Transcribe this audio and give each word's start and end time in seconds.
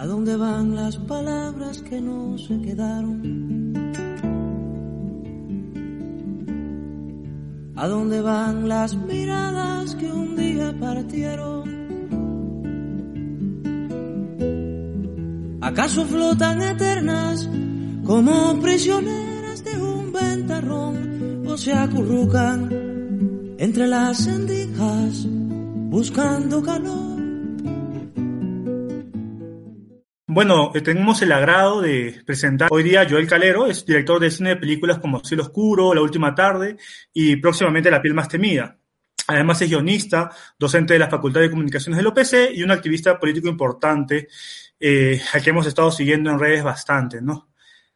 ¿A 0.00 0.06
dónde 0.06 0.34
van 0.34 0.74
las 0.74 0.96
palabras 0.96 1.82
que 1.82 2.00
no 2.00 2.38
se 2.38 2.58
quedaron? 2.62 3.20
¿A 7.76 7.86
dónde 7.86 8.22
van 8.22 8.66
las 8.66 8.94
miradas 8.94 9.94
que 9.96 10.10
un 10.10 10.36
día 10.36 10.74
partieron? 10.80 11.68
¿Acaso 15.60 16.06
flotan 16.06 16.62
eternas 16.62 17.46
como 18.02 18.58
prisioneras 18.58 19.62
de 19.62 19.82
un 19.82 20.12
ventarrón 20.14 21.44
o 21.46 21.58
se 21.58 21.74
acurrucan 21.74 22.70
entre 23.58 23.86
las 23.86 24.16
sendijas 24.16 25.26
buscando 25.90 26.62
calor? 26.62 27.09
Bueno, 30.32 30.70
eh, 30.76 30.80
tenemos 30.80 31.20
el 31.22 31.32
agrado 31.32 31.80
de 31.80 32.22
presentar 32.24 32.68
hoy 32.70 32.84
día 32.84 33.00
a 33.00 33.08
Joel 33.08 33.26
Calero, 33.26 33.66
es 33.66 33.84
director 33.84 34.20
de 34.20 34.30
cine 34.30 34.50
de 34.50 34.56
películas 34.58 35.00
como 35.00 35.18
Cielo 35.24 35.42
Oscuro, 35.42 35.92
La 35.92 36.02
Última 36.02 36.36
Tarde 36.36 36.76
y 37.12 37.34
próximamente 37.34 37.90
La 37.90 38.00
Piel 38.00 38.14
Más 38.14 38.28
Temida. 38.28 38.78
Además 39.26 39.60
es 39.60 39.68
guionista, 39.70 40.30
docente 40.56 40.92
de 40.92 41.00
la 41.00 41.10
Facultad 41.10 41.40
de 41.40 41.50
Comunicaciones 41.50 41.96
del 41.96 42.06
OPC 42.06 42.54
y 42.54 42.62
un 42.62 42.70
activista 42.70 43.18
político 43.18 43.48
importante 43.48 44.28
eh, 44.78 45.20
al 45.32 45.42
que 45.42 45.50
hemos 45.50 45.66
estado 45.66 45.90
siguiendo 45.90 46.30
en 46.30 46.38
redes 46.38 46.62
bastante, 46.62 47.20
¿no? 47.20 47.49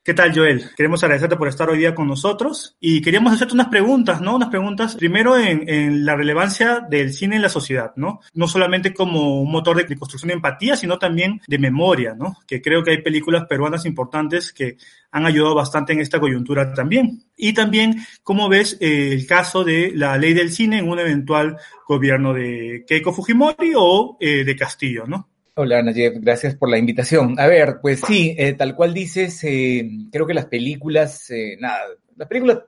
¿Qué 0.04 0.12
tal, 0.12 0.34
Joel? 0.34 0.68
Queremos 0.76 1.02
agradecerte 1.02 1.36
por 1.36 1.48
estar 1.48 1.70
hoy 1.70 1.78
día 1.78 1.94
con 1.94 2.06
nosotros 2.06 2.76
y 2.78 3.00
queríamos 3.00 3.32
hacerte 3.32 3.54
unas 3.54 3.68
preguntas, 3.68 4.20
¿no? 4.20 4.36
Unas 4.36 4.50
preguntas 4.50 4.96
primero 4.96 5.38
en, 5.38 6.04
la 6.04 6.14
relevancia 6.14 6.80
del 6.80 7.14
cine 7.14 7.36
en 7.36 7.42
la 7.42 7.48
sociedad, 7.48 7.94
¿no? 7.96 8.20
No 8.34 8.46
solamente 8.46 8.92
como 8.92 9.40
un 9.40 9.50
motor 9.50 9.78
de, 9.78 9.96
construcción 9.96 10.28
de 10.28 10.34
empatía, 10.34 10.76
sino 10.76 10.98
también 10.98 11.40
de 11.46 11.58
memoria, 11.58 12.14
¿no? 12.14 12.36
Que 12.46 12.60
creo 12.60 12.84
que 12.84 12.90
hay 12.90 13.00
películas 13.00 13.46
peruanas 13.48 13.86
importantes 13.86 14.52
que 14.52 14.76
han 15.10 15.24
ayudado 15.24 15.54
bastante 15.54 15.94
en 15.94 16.00
esta 16.00 16.20
coyuntura 16.20 16.74
también. 16.74 17.22
Y 17.34 17.54
también, 17.54 18.04
¿cómo 18.22 18.50
ves 18.50 18.76
eh, 18.82 19.08
el 19.10 19.26
caso 19.26 19.64
de 19.64 19.90
la 19.94 20.18
ley 20.18 20.34
del 20.34 20.52
cine 20.52 20.80
en 20.80 20.90
un 20.90 20.98
eventual 20.98 21.56
gobierno 21.88 22.34
de 22.34 22.84
Keiko 22.86 23.14
Fujimori 23.14 23.72
o 23.74 24.18
eh, 24.20 24.44
de 24.44 24.54
Castillo, 24.54 25.06
¿no? 25.06 25.30
Hola, 25.56 25.82
Nayef, 25.84 26.14
gracias 26.18 26.56
por 26.56 26.68
la 26.68 26.78
invitación. 26.78 27.38
A 27.38 27.46
ver, 27.46 27.78
pues 27.80 28.00
sí, 28.04 28.34
eh, 28.36 28.54
tal 28.54 28.74
cual 28.74 28.92
dices, 28.92 29.38
eh, 29.44 29.88
creo 30.10 30.26
que 30.26 30.34
las 30.34 30.46
películas, 30.46 31.30
eh, 31.30 31.56
nada, 31.60 31.78
las 32.16 32.26
películas 32.26 32.58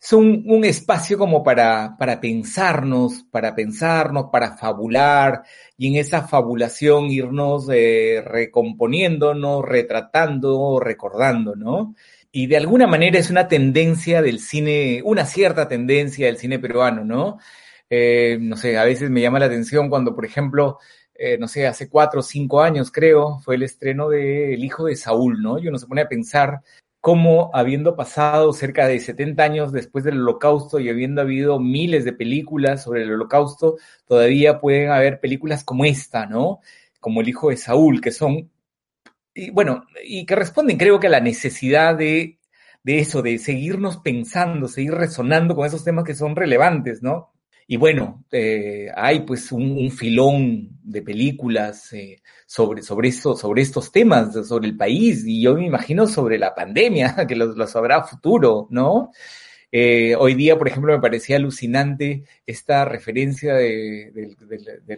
son 0.00 0.42
un 0.46 0.64
espacio 0.64 1.16
como 1.18 1.44
para, 1.44 1.96
para 1.96 2.20
pensarnos, 2.20 3.24
para 3.30 3.54
pensarnos, 3.54 4.26
para 4.32 4.56
fabular 4.56 5.42
y 5.76 5.86
en 5.88 5.96
esa 5.96 6.26
fabulación 6.26 7.10
irnos 7.10 7.68
recomponiéndonos, 7.68 9.64
retratando, 9.64 10.80
recordando, 10.80 11.54
¿no? 11.54 11.94
Y 12.32 12.48
de 12.48 12.56
alguna 12.56 12.88
manera 12.88 13.18
es 13.20 13.30
una 13.30 13.46
tendencia 13.46 14.20
del 14.20 14.40
cine, 14.40 15.00
una 15.04 15.24
cierta 15.26 15.68
tendencia 15.68 16.26
del 16.26 16.38
cine 16.38 16.58
peruano, 16.58 17.04
¿no? 17.04 17.38
no 17.90 18.56
sé, 18.56 18.76
a 18.76 18.84
veces 18.84 19.10
me 19.10 19.22
llama 19.22 19.38
la 19.38 19.46
atención 19.46 19.88
cuando, 19.88 20.14
por 20.14 20.26
ejemplo, 20.26 20.78
eh, 21.18 21.36
no 21.36 21.48
sé, 21.48 21.66
hace 21.66 21.88
cuatro 21.88 22.20
o 22.20 22.22
cinco 22.22 22.62
años 22.62 22.92
creo, 22.92 23.40
fue 23.40 23.56
el 23.56 23.64
estreno 23.64 24.08
de 24.08 24.54
El 24.54 24.64
hijo 24.64 24.84
de 24.86 24.94
Saúl, 24.94 25.42
¿no? 25.42 25.58
Y 25.58 25.66
uno 25.66 25.76
se 25.76 25.86
pone 25.88 26.02
a 26.02 26.08
pensar 26.08 26.62
cómo 27.00 27.50
habiendo 27.54 27.96
pasado 27.96 28.52
cerca 28.52 28.86
de 28.86 29.00
70 29.00 29.42
años 29.42 29.72
después 29.72 30.04
del 30.04 30.20
holocausto 30.20 30.78
y 30.78 30.88
habiendo 30.88 31.22
habido 31.22 31.58
miles 31.58 32.04
de 32.04 32.12
películas 32.12 32.84
sobre 32.84 33.02
el 33.02 33.12
holocausto, 33.12 33.78
todavía 34.06 34.60
pueden 34.60 34.90
haber 34.90 35.20
películas 35.20 35.64
como 35.64 35.84
esta, 35.84 36.26
¿no? 36.26 36.60
Como 37.00 37.20
El 37.20 37.28
hijo 37.28 37.50
de 37.50 37.56
Saúl, 37.56 38.00
que 38.00 38.12
son, 38.12 38.50
y 39.34 39.50
bueno, 39.50 39.86
y 40.04 40.26
que 40.26 40.36
responden 40.36 40.78
creo 40.78 41.00
que 41.00 41.08
a 41.08 41.10
la 41.10 41.20
necesidad 41.20 41.96
de, 41.96 42.38
de 42.84 43.00
eso, 43.00 43.22
de 43.22 43.38
seguirnos 43.38 43.98
pensando, 43.98 44.68
seguir 44.68 44.94
resonando 44.94 45.56
con 45.56 45.66
esos 45.66 45.84
temas 45.84 46.04
que 46.04 46.14
son 46.14 46.36
relevantes, 46.36 47.02
¿no? 47.02 47.32
Y 47.70 47.76
bueno, 47.76 48.24
eh, 48.32 48.88
hay 48.96 49.20
pues 49.20 49.52
un, 49.52 49.90
filón 49.90 50.70
de 50.82 51.02
películas 51.02 51.92
eh, 51.92 52.22
sobre, 52.46 52.80
sobre, 52.82 53.10
eso, 53.10 53.36
sobre 53.36 53.60
estos 53.60 53.92
temas, 53.92 54.32
sobre 54.48 54.68
el 54.68 54.76
país, 54.76 55.22
y 55.26 55.42
yo 55.42 55.54
me 55.54 55.66
imagino 55.66 56.06
sobre 56.06 56.38
la 56.38 56.54
pandemia, 56.54 57.14
que 57.28 57.36
los, 57.36 57.56
los 57.58 57.76
habrá 57.76 58.02
futuro, 58.04 58.68
¿no? 58.70 59.10
Eh, 59.70 60.14
hoy 60.16 60.34
día, 60.34 60.56
por 60.56 60.66
ejemplo, 60.66 60.94
me 60.94 61.00
parecía 61.00 61.36
alucinante 61.36 62.24
esta 62.46 62.86
referencia 62.86 63.54
de, 63.54 64.34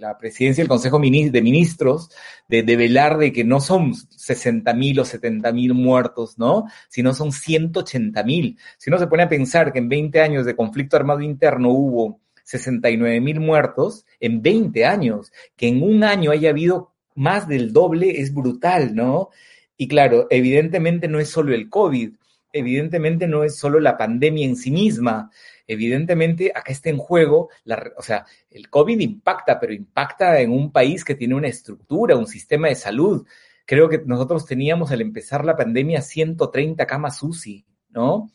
la 0.00 0.16
presidencia 0.16 0.62
del 0.62 0.68
Consejo 0.68 1.00
de 1.00 1.42
Ministros 1.42 2.10
de, 2.48 2.62
velar 2.62 3.18
de 3.18 3.32
que 3.32 3.42
no 3.42 3.60
son 3.60 3.94
60 3.94 4.72
mil 4.74 5.00
o 5.00 5.04
70 5.04 5.52
mil 5.52 5.74
muertos, 5.74 6.38
¿no? 6.38 6.66
Sino 6.88 7.14
son 7.14 7.32
180 7.32 8.22
mil. 8.22 8.58
Si 8.78 8.90
uno 8.90 8.98
se 9.00 9.08
pone 9.08 9.24
a 9.24 9.28
pensar 9.28 9.72
que 9.72 9.80
en 9.80 9.88
20 9.88 10.20
años 10.20 10.46
de 10.46 10.54
conflicto 10.54 10.96
armado 10.96 11.20
interno 11.20 11.70
hubo 11.70 12.20
69 12.50 13.20
mil 13.20 13.40
muertos 13.40 14.04
en 14.18 14.42
20 14.42 14.84
años. 14.84 15.32
Que 15.56 15.68
en 15.68 15.82
un 15.82 16.02
año 16.02 16.32
haya 16.32 16.50
habido 16.50 16.92
más 17.14 17.46
del 17.46 17.72
doble 17.72 18.20
es 18.20 18.34
brutal, 18.34 18.94
¿no? 18.94 19.30
Y 19.76 19.88
claro, 19.88 20.26
evidentemente 20.30 21.08
no 21.08 21.20
es 21.20 21.28
solo 21.28 21.54
el 21.54 21.70
COVID, 21.70 22.12
evidentemente 22.52 23.26
no 23.28 23.44
es 23.44 23.56
solo 23.56 23.80
la 23.80 23.96
pandemia 23.96 24.44
en 24.44 24.56
sí 24.56 24.70
misma, 24.70 25.30
evidentemente 25.66 26.52
acá 26.54 26.72
está 26.72 26.90
en 26.90 26.98
juego, 26.98 27.48
la, 27.64 27.92
o 27.96 28.02
sea, 28.02 28.26
el 28.50 28.68
COVID 28.68 28.98
impacta, 29.00 29.58
pero 29.60 29.72
impacta 29.72 30.40
en 30.40 30.50
un 30.50 30.72
país 30.72 31.04
que 31.04 31.14
tiene 31.14 31.34
una 31.34 31.48
estructura, 31.48 32.16
un 32.16 32.26
sistema 32.26 32.68
de 32.68 32.74
salud. 32.74 33.26
Creo 33.64 33.88
que 33.88 34.02
nosotros 34.04 34.44
teníamos 34.46 34.90
al 34.90 35.00
empezar 35.00 35.44
la 35.44 35.56
pandemia 35.56 36.02
130 36.02 36.86
camas 36.86 37.22
UCI, 37.22 37.64
¿no? 37.90 38.30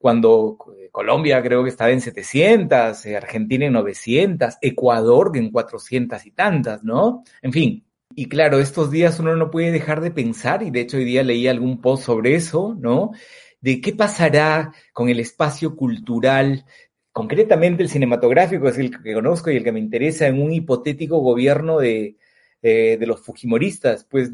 Cuando 0.00 0.56
eh, 0.78 0.88
Colombia 0.90 1.42
creo 1.42 1.62
que 1.62 1.68
estaba 1.68 1.90
en 1.90 2.00
700, 2.00 3.04
eh, 3.04 3.16
Argentina 3.18 3.66
en 3.66 3.74
900, 3.74 4.56
Ecuador 4.62 5.30
en 5.34 5.50
400 5.50 6.24
y 6.24 6.30
tantas, 6.30 6.82
¿no? 6.82 7.22
En 7.42 7.52
fin. 7.52 7.84
Y 8.14 8.24
claro, 8.24 8.58
estos 8.58 8.90
días 8.90 9.20
uno 9.20 9.36
no 9.36 9.50
puede 9.50 9.70
dejar 9.70 10.00
de 10.00 10.10
pensar, 10.10 10.62
y 10.62 10.70
de 10.70 10.80
hecho 10.80 10.96
hoy 10.96 11.04
día 11.04 11.22
leí 11.22 11.46
algún 11.46 11.82
post 11.82 12.04
sobre 12.04 12.34
eso, 12.34 12.74
¿no? 12.80 13.10
De 13.60 13.82
qué 13.82 13.92
pasará 13.92 14.72
con 14.94 15.10
el 15.10 15.20
espacio 15.20 15.76
cultural, 15.76 16.64
concretamente 17.12 17.82
el 17.82 17.90
cinematográfico, 17.90 18.68
es 18.68 18.78
el 18.78 19.02
que 19.02 19.12
conozco 19.12 19.50
y 19.50 19.56
el 19.56 19.64
que 19.64 19.72
me 19.72 19.80
interesa 19.80 20.26
en 20.26 20.40
un 20.40 20.50
hipotético 20.50 21.18
gobierno 21.18 21.78
de, 21.78 22.16
eh, 22.62 22.98
de 23.00 23.06
los 23.06 23.22
Fujimoristas, 23.22 24.04
pues 24.04 24.30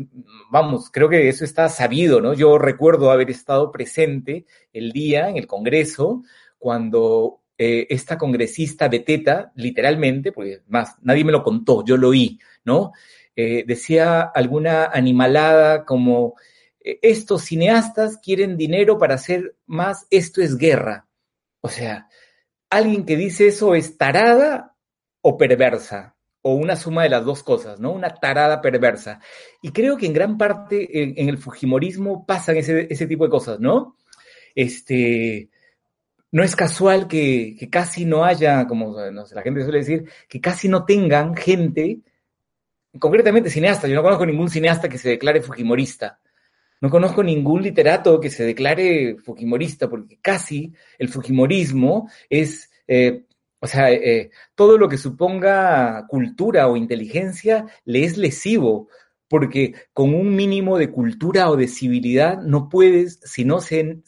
vamos, 0.51 0.91
creo 0.91 1.09
que 1.09 1.29
eso 1.29 1.45
está 1.45 1.69
sabido, 1.69 2.21
¿no? 2.21 2.35
Yo 2.35 2.59
recuerdo 2.59 3.13
haber 3.13 3.31
estado 3.31 3.71
presente 3.71 4.47
el 4.73 4.91
día 4.91 5.29
en 5.29 5.37
el 5.37 5.47
Congreso 5.47 6.25
cuando 6.59 7.43
eh, 7.57 7.87
esta 7.89 8.19
congresista 8.19 8.89
Beteta, 8.89 9.53
literalmente, 9.55 10.33
porque 10.33 10.63
más, 10.67 10.97
nadie 11.03 11.25
me 11.25 11.31
lo 11.31 11.45
contó, 11.45 11.85
yo 11.85 11.97
lo 11.97 12.09
oí, 12.09 12.41
¿no? 12.65 12.91
Eh, 13.37 13.63
decía 13.65 14.23
alguna 14.23 14.87
animalada 14.87 15.85
como, 15.85 16.35
estos 16.81 17.43
cineastas 17.43 18.19
quieren 18.19 18.57
dinero 18.57 18.99
para 18.99 19.15
hacer 19.15 19.55
más, 19.67 20.09
esto 20.11 20.43
es 20.43 20.57
guerra. 20.57 21.07
O 21.61 21.69
sea, 21.69 22.09
alguien 22.71 23.05
que 23.05 23.17
dice 23.17 23.47
eso 23.47 23.77
es 23.77 23.97
tarada 23.97 24.77
o 25.21 25.37
perversa 25.37 26.16
o 26.49 26.55
una 26.55 26.77
suma 26.77 27.03
de 27.03 27.09
las 27.09 27.25
dos 27.25 27.43
cosas, 27.43 27.81
¿no? 27.81 27.91
Una 27.91 28.15
tarada 28.15 28.61
perversa. 28.61 29.19
Y 29.61 29.73
creo 29.73 29.97
que 29.97 30.07
en 30.07 30.13
gran 30.13 30.39
parte 30.39 31.03
en, 31.03 31.29
el 31.29 31.39
Fujimorismo 31.39 32.25
pasan 32.25 32.57
ese, 32.57 32.87
ese, 32.89 33.09
tipo 33.09 33.25
de 33.25 33.31
cosas, 33.31 33.59
¿no? 33.59 33.97
Este, 34.55 35.49
no 36.31 36.45
es 36.45 36.55
casual 36.55 37.09
que, 37.09 37.57
casi 37.69 38.05
no 38.05 38.25
haya, 38.25 38.65
como 38.69 38.97
la 38.97 39.43
gente 39.43 39.65
suele 39.65 39.81
decir, 39.81 40.09
que 40.29 40.41
casi 40.41 40.69
no 40.69 40.85
tengan 40.85 41.35
gente, 41.35 41.99
concretamente 42.97 43.51
cineastas. 43.51 43.91
Yo 43.91 43.97
no 43.97 44.05
conozco 44.05 44.25
ningún 44.25 44.49
cineasta 44.49 44.89
que 44.89 44.99
se 44.99 45.09
declare 45.09 45.43
Fujimorista. 45.43 46.21
No 46.81 46.91
conozco 46.91 47.25
ningún 47.25 47.61
literato 47.61 48.21
que 48.21 48.31
se 48.31 48.45
declare 48.45 49.17
Fujimorista, 49.17 49.91
porque 49.91 50.21
casi 50.23 50.73
el 50.97 51.09
Fujimorismo 51.09 52.09
es 52.31 52.71
eh, 52.87 53.25
o 53.61 53.67
sea, 53.67 53.91
eh, 53.93 54.31
todo 54.55 54.79
lo 54.79 54.89
que 54.89 54.99
suponga 54.99 56.07
cultura 56.09 56.69
o 56.69 56.77
inteligencia 56.77 57.67
le 57.85 58.05
es 58.05 58.17
lesivo, 58.17 58.89
porque 59.29 59.75
con 59.93 60.15
un 60.15 60.37
mínimo 60.37 60.79
de 60.79 60.91
cultura 60.91 61.51
o 61.51 61.57
de 61.57 61.69
civilidad 61.69 62.41
no 62.43 62.69
puedes 62.69 63.21
sino 63.25 63.61
ser 63.61 64.03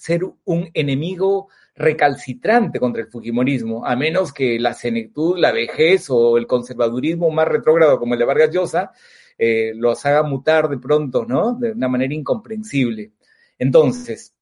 un 0.44 0.70
enemigo 0.74 1.48
recalcitrante 1.74 2.80
contra 2.80 3.02
el 3.02 3.08
Fujimorismo, 3.08 3.86
a 3.86 3.96
menos 3.96 4.32
que 4.32 4.58
la 4.58 4.74
senectud, 4.74 5.38
la 5.38 5.52
vejez 5.52 6.10
o 6.10 6.36
el 6.36 6.46
conservadurismo 6.46 7.30
más 7.30 7.48
retrógrado 7.48 7.98
como 7.98 8.14
el 8.14 8.20
de 8.20 8.26
Vargas 8.26 8.50
Llosa 8.50 8.92
eh, 9.38 9.72
los 9.76 10.04
haga 10.04 10.24
mutar 10.24 10.68
de 10.68 10.78
pronto, 10.78 11.24
¿no? 11.24 11.54
De 11.54 11.72
una 11.72 11.88
manera 11.88 12.12
incomprensible. 12.12 13.12
Entonces, 13.56 14.34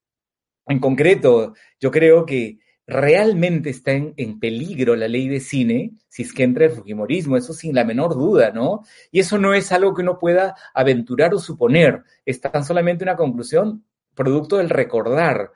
en 0.66 0.80
concreto, 0.80 1.54
yo 1.78 1.90
creo 1.90 2.24
que 2.24 2.58
realmente 2.86 3.70
está 3.70 3.92
en, 3.92 4.14
en, 4.16 4.38
peligro 4.38 4.94
la 4.94 5.08
ley 5.08 5.28
de 5.28 5.40
cine 5.40 5.92
si 6.08 6.22
es 6.22 6.32
que 6.32 6.44
entra 6.44 6.66
el 6.66 6.70
Fujimorismo, 6.70 7.36
eso 7.36 7.52
sin 7.52 7.74
la 7.74 7.84
menor 7.84 8.14
duda, 8.14 8.52
¿no? 8.52 8.82
Y 9.10 9.20
eso 9.20 9.38
no 9.38 9.54
es 9.54 9.72
algo 9.72 9.94
que 9.94 10.02
uno 10.02 10.18
pueda 10.18 10.54
aventurar 10.72 11.34
o 11.34 11.38
suponer, 11.38 12.04
es 12.24 12.40
tan 12.40 12.64
solamente 12.64 13.04
una 13.04 13.16
conclusión 13.16 13.84
producto 14.14 14.56
del 14.56 14.70
recordar. 14.70 15.52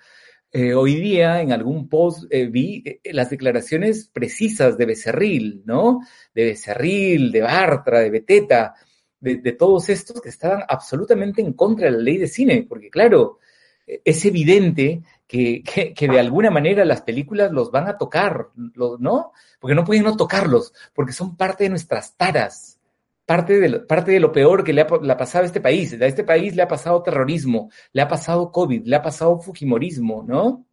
Eh, 0.53 0.75
hoy 0.75 0.97
día 0.97 1.41
en 1.41 1.53
algún 1.53 1.88
post 1.88 2.25
eh, 2.31 2.47
vi 2.47 2.82
eh, 2.85 3.00
las 3.12 3.31
declaraciones 3.31 4.11
precisas 4.12 4.76
de 4.76 4.87
Becerril, 4.87 5.62
¿no? 5.65 6.00
De 6.35 6.44
Becerril, 6.44 7.31
de 7.31 7.41
Bartra, 7.41 8.00
de 8.00 8.11
Beteta, 8.11 8.75
de, 9.21 9.37
de 9.37 9.53
todos 9.53 9.88
estos 9.88 10.21
que 10.21 10.29
estaban 10.29 10.65
absolutamente 10.69 11.41
en 11.41 11.53
contra 11.53 11.87
de 11.87 11.93
la 11.93 12.03
ley 12.03 12.19
de 12.19 12.26
cine, 12.26 12.67
porque 12.69 12.91
claro, 12.91 13.38
es 13.87 14.25
evidente 14.25 15.03
que, 15.31 15.62
que, 15.62 15.94
que, 15.94 16.09
de 16.09 16.19
alguna 16.19 16.50
manera 16.50 16.85
las 16.85 17.03
películas 17.03 17.53
los 17.53 17.71
van 17.71 17.87
a 17.87 17.97
tocar, 17.97 18.49
¿no? 18.56 19.31
Porque 19.61 19.77
no 19.77 19.85
pueden 19.85 20.03
no 20.03 20.17
tocarlos, 20.17 20.75
porque 20.93 21.12
son 21.12 21.37
parte 21.37 21.62
de 21.62 21.71
nuestras 21.71 22.17
taras, 22.17 22.81
parte 23.25 23.61
de 23.61 23.69
lo, 23.69 23.87
parte 23.87 24.11
de 24.11 24.19
lo 24.19 24.32
peor 24.32 24.65
que 24.65 24.73
le 24.73 24.81
ha, 24.81 24.88
pasado 24.88 25.44
a 25.44 25.47
este 25.47 25.61
país. 25.61 25.93
A 25.93 26.06
este 26.06 26.25
país 26.25 26.56
le 26.56 26.62
ha 26.62 26.67
pasado 26.67 27.00
terrorismo, 27.05 27.71
le 27.93 28.03
ha 28.03 28.09
pasado 28.09 28.50
COVID, 28.50 28.85
le 28.85 28.97
ha 28.97 29.03
pasado 29.03 29.38
Fujimorismo, 29.38 30.25
¿no? 30.27 30.67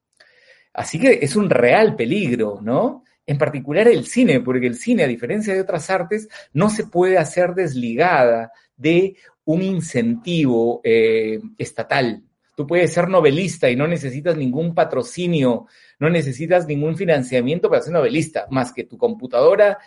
Así 0.74 1.00
que 1.00 1.20
es 1.22 1.36
un 1.36 1.52
real 1.52 1.96
peligro, 1.96 2.58
¿no? 2.60 3.04
En 3.28 3.38
particular 3.38 3.88
el 3.88 4.08
cine, 4.08 4.40
porque 4.40 4.66
el 4.66 4.76
cine, 4.76 5.04
a 5.04 5.08
diferencia 5.08 5.54
de 5.54 5.62
otras 5.62 5.88
artes, 5.92 6.30
no 6.52 6.72
se 6.72 6.88
puede 6.88 7.20
hacer 7.20 7.54
desligada 7.54 8.52
de 8.76 9.18
un 9.46 9.62
incentivo 9.62 10.82
eh, 10.84 11.40
estatal, 11.60 12.24
Tú 12.58 12.66
puedes 12.66 12.92
ser 12.92 13.08
novelista 13.08 13.70
y 13.70 13.76
no 13.76 13.88
necesitas 13.88 14.36
ningún 14.36 14.74
patrocinio, 14.74 15.68
no 16.00 16.10
necesitas 16.10 16.66
ningún 16.66 16.98
financiamiento 16.98 17.70
para 17.70 17.84
ser 17.84 17.94
novelista, 17.94 18.48
más 18.50 18.74
que 18.74 18.86
tu 18.86 18.98
computadora 18.98 19.78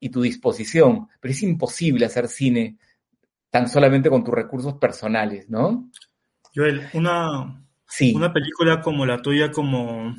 y 0.00 0.08
tu 0.08 0.20
disposición. 0.20 1.06
Pero 1.20 1.30
es 1.30 1.40
imposible 1.44 2.06
hacer 2.06 2.26
cine 2.26 2.78
tan 3.48 3.68
solamente 3.68 4.10
con 4.10 4.24
tus 4.24 4.34
recursos 4.34 4.74
personales, 4.74 5.48
¿no? 5.48 5.88
Joel, 6.52 6.82
una, 6.94 7.64
sí. 7.86 8.12
una 8.12 8.32
película 8.32 8.80
como 8.80 9.06
la 9.06 9.22
tuya, 9.22 9.52
como 9.52 10.12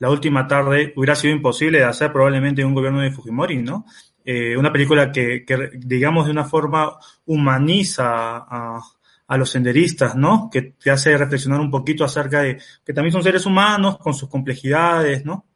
La 0.00 0.10
Última 0.10 0.48
Tarde, 0.48 0.92
hubiera 0.96 1.14
sido 1.14 1.34
imposible 1.34 1.78
de 1.78 1.84
hacer 1.84 2.12
probablemente 2.12 2.62
en 2.62 2.66
un 2.66 2.74
gobierno 2.74 3.00
de 3.00 3.12
Fujimori, 3.12 3.62
¿no? 3.62 3.84
Eh, 4.24 4.56
una 4.56 4.72
película 4.72 5.12
que, 5.12 5.44
que, 5.44 5.70
digamos, 5.74 6.26
de 6.26 6.32
una 6.32 6.44
forma 6.46 6.98
humaniza 7.26 8.38
a, 8.38 8.80
a 9.28 9.36
los 9.36 9.50
senderistas, 9.50 10.16
¿no? 10.16 10.48
Que 10.50 10.62
te 10.62 10.90
hace 10.90 11.16
reflexionar 11.16 11.60
un 11.60 11.70
poquito 11.70 12.02
acerca 12.02 12.42
de 12.42 12.58
que 12.84 12.92
también 12.92 13.12
son 13.12 13.22
seres 13.22 13.44
humanos 13.44 13.98
con 13.98 14.14
sus 14.14 14.28
complejidades, 14.28 15.24
¿no? 15.24 15.46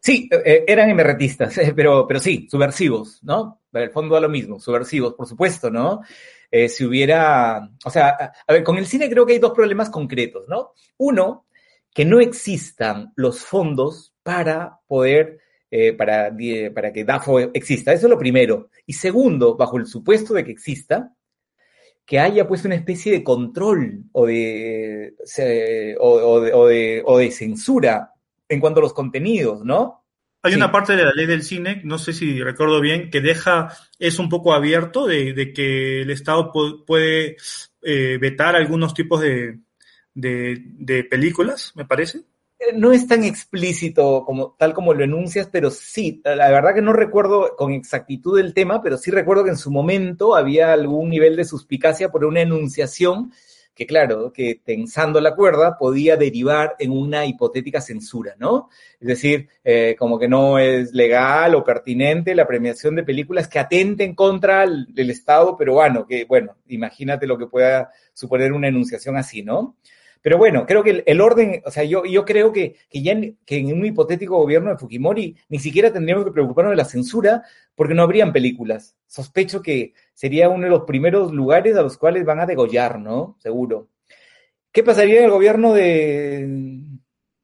Sí, 0.00 0.28
eh, 0.44 0.64
eran 0.66 0.90
emerretistas, 0.90 1.54
pero, 1.76 2.06
pero 2.08 2.18
sí, 2.18 2.48
subversivos, 2.50 3.22
¿no? 3.22 3.62
Para 3.70 3.84
el 3.84 3.92
fondo 3.92 4.16
a 4.16 4.20
lo 4.20 4.28
mismo, 4.28 4.58
subversivos, 4.58 5.14
por 5.14 5.28
supuesto, 5.28 5.70
¿no? 5.70 6.00
Eh, 6.50 6.68
si 6.68 6.84
hubiera, 6.84 7.70
o 7.84 7.90
sea, 7.90 8.32
a 8.46 8.52
ver, 8.52 8.64
con 8.64 8.76
el 8.76 8.86
cine 8.86 9.08
creo 9.08 9.24
que 9.24 9.34
hay 9.34 9.38
dos 9.38 9.52
problemas 9.52 9.88
concretos, 9.88 10.48
¿no? 10.48 10.72
Uno, 10.98 11.46
que 11.94 12.04
no 12.04 12.20
existan 12.20 13.12
los 13.14 13.44
fondos 13.44 14.12
para 14.24 14.80
poder, 14.88 15.38
eh, 15.70 15.92
para, 15.92 16.34
para 16.74 16.92
que 16.92 17.04
DAFO 17.04 17.38
exista, 17.38 17.92
eso 17.92 18.06
es 18.06 18.10
lo 18.10 18.18
primero. 18.18 18.70
Y 18.84 18.94
segundo, 18.94 19.56
bajo 19.56 19.78
el 19.78 19.86
supuesto 19.86 20.34
de 20.34 20.44
que 20.44 20.50
exista, 20.50 21.14
que 22.04 22.18
haya 22.18 22.46
pues 22.46 22.64
una 22.64 22.74
especie 22.74 23.12
de 23.12 23.24
control 23.24 24.04
o 24.12 24.26
de, 24.26 25.14
o, 25.98 26.10
o, 26.10 26.40
de, 26.40 26.52
o, 26.52 26.66
de, 26.66 27.02
o 27.04 27.18
de, 27.18 27.30
censura 27.30 28.12
en 28.48 28.60
cuanto 28.60 28.80
a 28.80 28.82
los 28.82 28.92
contenidos, 28.92 29.64
¿no? 29.64 30.04
Hay 30.42 30.52
sí. 30.52 30.56
una 30.56 30.72
parte 30.72 30.96
de 30.96 31.04
la 31.04 31.12
ley 31.12 31.26
del 31.26 31.44
cine, 31.44 31.80
no 31.84 31.98
sé 31.98 32.12
si 32.12 32.42
recuerdo 32.42 32.80
bien, 32.80 33.10
que 33.10 33.20
deja, 33.20 33.68
es 33.98 34.18
un 34.18 34.28
poco 34.28 34.52
abierto 34.52 35.06
de, 35.06 35.32
de 35.32 35.52
que 35.52 36.02
el 36.02 36.10
Estado 36.10 36.52
puede 36.84 37.36
eh, 37.82 38.18
vetar 38.20 38.56
algunos 38.56 38.92
tipos 38.92 39.20
de, 39.20 39.60
de, 40.12 40.60
de 40.64 41.04
películas, 41.04 41.72
me 41.76 41.84
parece 41.84 42.24
no 42.74 42.92
es 42.92 43.06
tan 43.06 43.24
explícito 43.24 44.24
como 44.24 44.54
tal 44.58 44.74
como 44.74 44.94
lo 44.94 45.04
enuncias, 45.04 45.48
pero 45.50 45.70
sí, 45.70 46.20
la 46.24 46.50
verdad 46.50 46.74
que 46.74 46.82
no 46.82 46.92
recuerdo 46.92 47.54
con 47.56 47.72
exactitud 47.72 48.38
el 48.38 48.54
tema, 48.54 48.82
pero 48.82 48.98
sí 48.98 49.10
recuerdo 49.10 49.44
que 49.44 49.50
en 49.50 49.56
su 49.56 49.70
momento 49.70 50.36
había 50.36 50.72
algún 50.72 51.08
nivel 51.08 51.36
de 51.36 51.44
suspicacia 51.44 52.10
por 52.10 52.24
una 52.24 52.40
enunciación 52.40 53.32
que 53.74 53.86
claro, 53.86 54.32
que 54.32 54.60
tensando 54.62 55.20
la 55.20 55.34
cuerda 55.34 55.78
podía 55.78 56.16
derivar 56.16 56.76
en 56.78 56.92
una 56.92 57.24
hipotética 57.24 57.80
censura, 57.80 58.34
¿no? 58.38 58.68
Es 59.00 59.08
decir, 59.08 59.48
eh, 59.64 59.96
como 59.98 60.18
que 60.18 60.28
no 60.28 60.58
es 60.58 60.92
legal 60.92 61.54
o 61.54 61.64
pertinente 61.64 62.34
la 62.34 62.46
premiación 62.46 62.96
de 62.96 63.02
películas 63.02 63.48
que 63.48 63.58
atenten 63.58 64.14
contra 64.14 64.64
el, 64.64 64.88
el 64.94 65.10
Estado 65.10 65.56
peruano, 65.56 66.06
que 66.06 66.26
bueno, 66.26 66.56
imagínate 66.68 67.26
lo 67.26 67.38
que 67.38 67.46
pueda 67.46 67.90
suponer 68.12 68.52
una 68.52 68.68
enunciación 68.68 69.16
así, 69.16 69.42
¿no? 69.42 69.76
Pero 70.22 70.38
bueno, 70.38 70.64
creo 70.66 70.84
que 70.84 71.02
el, 71.04 71.20
orden, 71.20 71.62
o 71.66 71.70
sea, 71.70 71.82
yo, 71.82 72.04
yo 72.04 72.24
creo 72.24 72.52
que, 72.52 72.76
que 72.88 73.02
ya 73.02 73.12
en, 73.12 73.38
que 73.44 73.58
en 73.58 73.72
un 73.72 73.84
hipotético 73.84 74.38
gobierno 74.38 74.70
de 74.70 74.78
Fujimori 74.78 75.36
ni 75.48 75.58
siquiera 75.58 75.92
tendríamos 75.92 76.24
que 76.24 76.30
preocuparnos 76.30 76.70
de 76.70 76.76
la 76.76 76.84
censura 76.84 77.42
porque 77.74 77.94
no 77.94 78.02
habrían 78.02 78.32
películas. 78.32 78.96
Sospecho 79.08 79.60
que 79.62 79.94
sería 80.14 80.48
uno 80.48 80.64
de 80.64 80.70
los 80.70 80.84
primeros 80.84 81.32
lugares 81.32 81.76
a 81.76 81.82
los 81.82 81.98
cuales 81.98 82.24
van 82.24 82.38
a 82.38 82.46
degollar, 82.46 83.00
¿no? 83.00 83.36
Seguro. 83.40 83.88
¿Qué 84.70 84.84
pasaría 84.84 85.18
en 85.18 85.24
el 85.24 85.30
gobierno 85.30 85.74
de, 85.74 86.48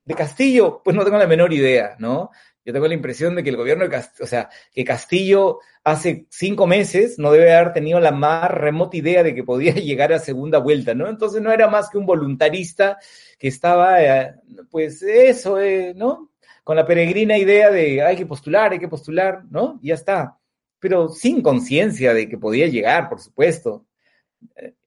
de 0.04 0.14
Castillo? 0.14 0.80
Pues 0.84 0.96
no 0.96 1.04
tengo 1.04 1.19
la 1.19 1.26
menor 1.26 1.52
idea, 1.52 1.96
¿no? 1.98 2.30
Yo 2.68 2.74
tengo 2.74 2.86
la 2.86 2.92
impresión 2.92 3.34
de 3.34 3.42
que 3.42 3.48
el 3.48 3.56
gobierno 3.56 3.84
de 3.84 3.88
Castillo, 3.88 4.24
o 4.24 4.26
sea, 4.26 4.50
que 4.74 4.84
Castillo 4.84 5.60
hace 5.84 6.26
cinco 6.28 6.66
meses 6.66 7.18
no 7.18 7.32
debe 7.32 7.56
haber 7.56 7.72
tenido 7.72 7.98
la 7.98 8.10
más 8.10 8.50
remota 8.50 8.94
idea 8.94 9.22
de 9.22 9.34
que 9.34 9.42
podía 9.42 9.72
llegar 9.72 10.12
a 10.12 10.18
segunda 10.18 10.58
vuelta, 10.58 10.92
¿no? 10.92 11.08
Entonces 11.08 11.40
no 11.40 11.50
era 11.50 11.68
más 11.68 11.88
que 11.88 11.96
un 11.96 12.04
voluntarista 12.04 12.98
que 13.38 13.48
estaba, 13.48 14.04
eh, 14.04 14.34
pues 14.70 15.00
eso, 15.00 15.58
eh, 15.58 15.94
¿no? 15.96 16.32
Con 16.62 16.76
la 16.76 16.84
peregrina 16.84 17.38
idea 17.38 17.70
de 17.70 18.02
hay 18.02 18.16
que 18.16 18.26
postular, 18.26 18.72
hay 18.72 18.78
que 18.78 18.88
postular, 18.88 19.44
¿no? 19.48 19.80
Ya 19.82 19.94
está. 19.94 20.36
Pero 20.78 21.08
sin 21.08 21.40
conciencia 21.40 22.12
de 22.12 22.28
que 22.28 22.36
podía 22.36 22.66
llegar, 22.66 23.08
por 23.08 23.22
supuesto. 23.22 23.86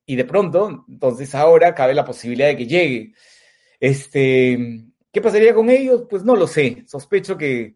Y 0.05 0.15
de 0.17 0.25
pronto, 0.25 0.85
entonces 0.87 1.33
ahora 1.33 1.73
cabe 1.73 1.95
la 1.95 2.05
posibilidad 2.05 2.49
de 2.49 2.57
que 2.57 2.67
llegue. 2.67 3.13
Este, 3.79 4.90
¿Qué 5.11 5.21
pasaría 5.21 5.53
con 5.53 5.69
ellos? 5.69 6.03
Pues 6.09 6.23
no 6.23 6.35
lo 6.35 6.47
sé. 6.47 6.83
Sospecho 6.87 7.37
que, 7.37 7.75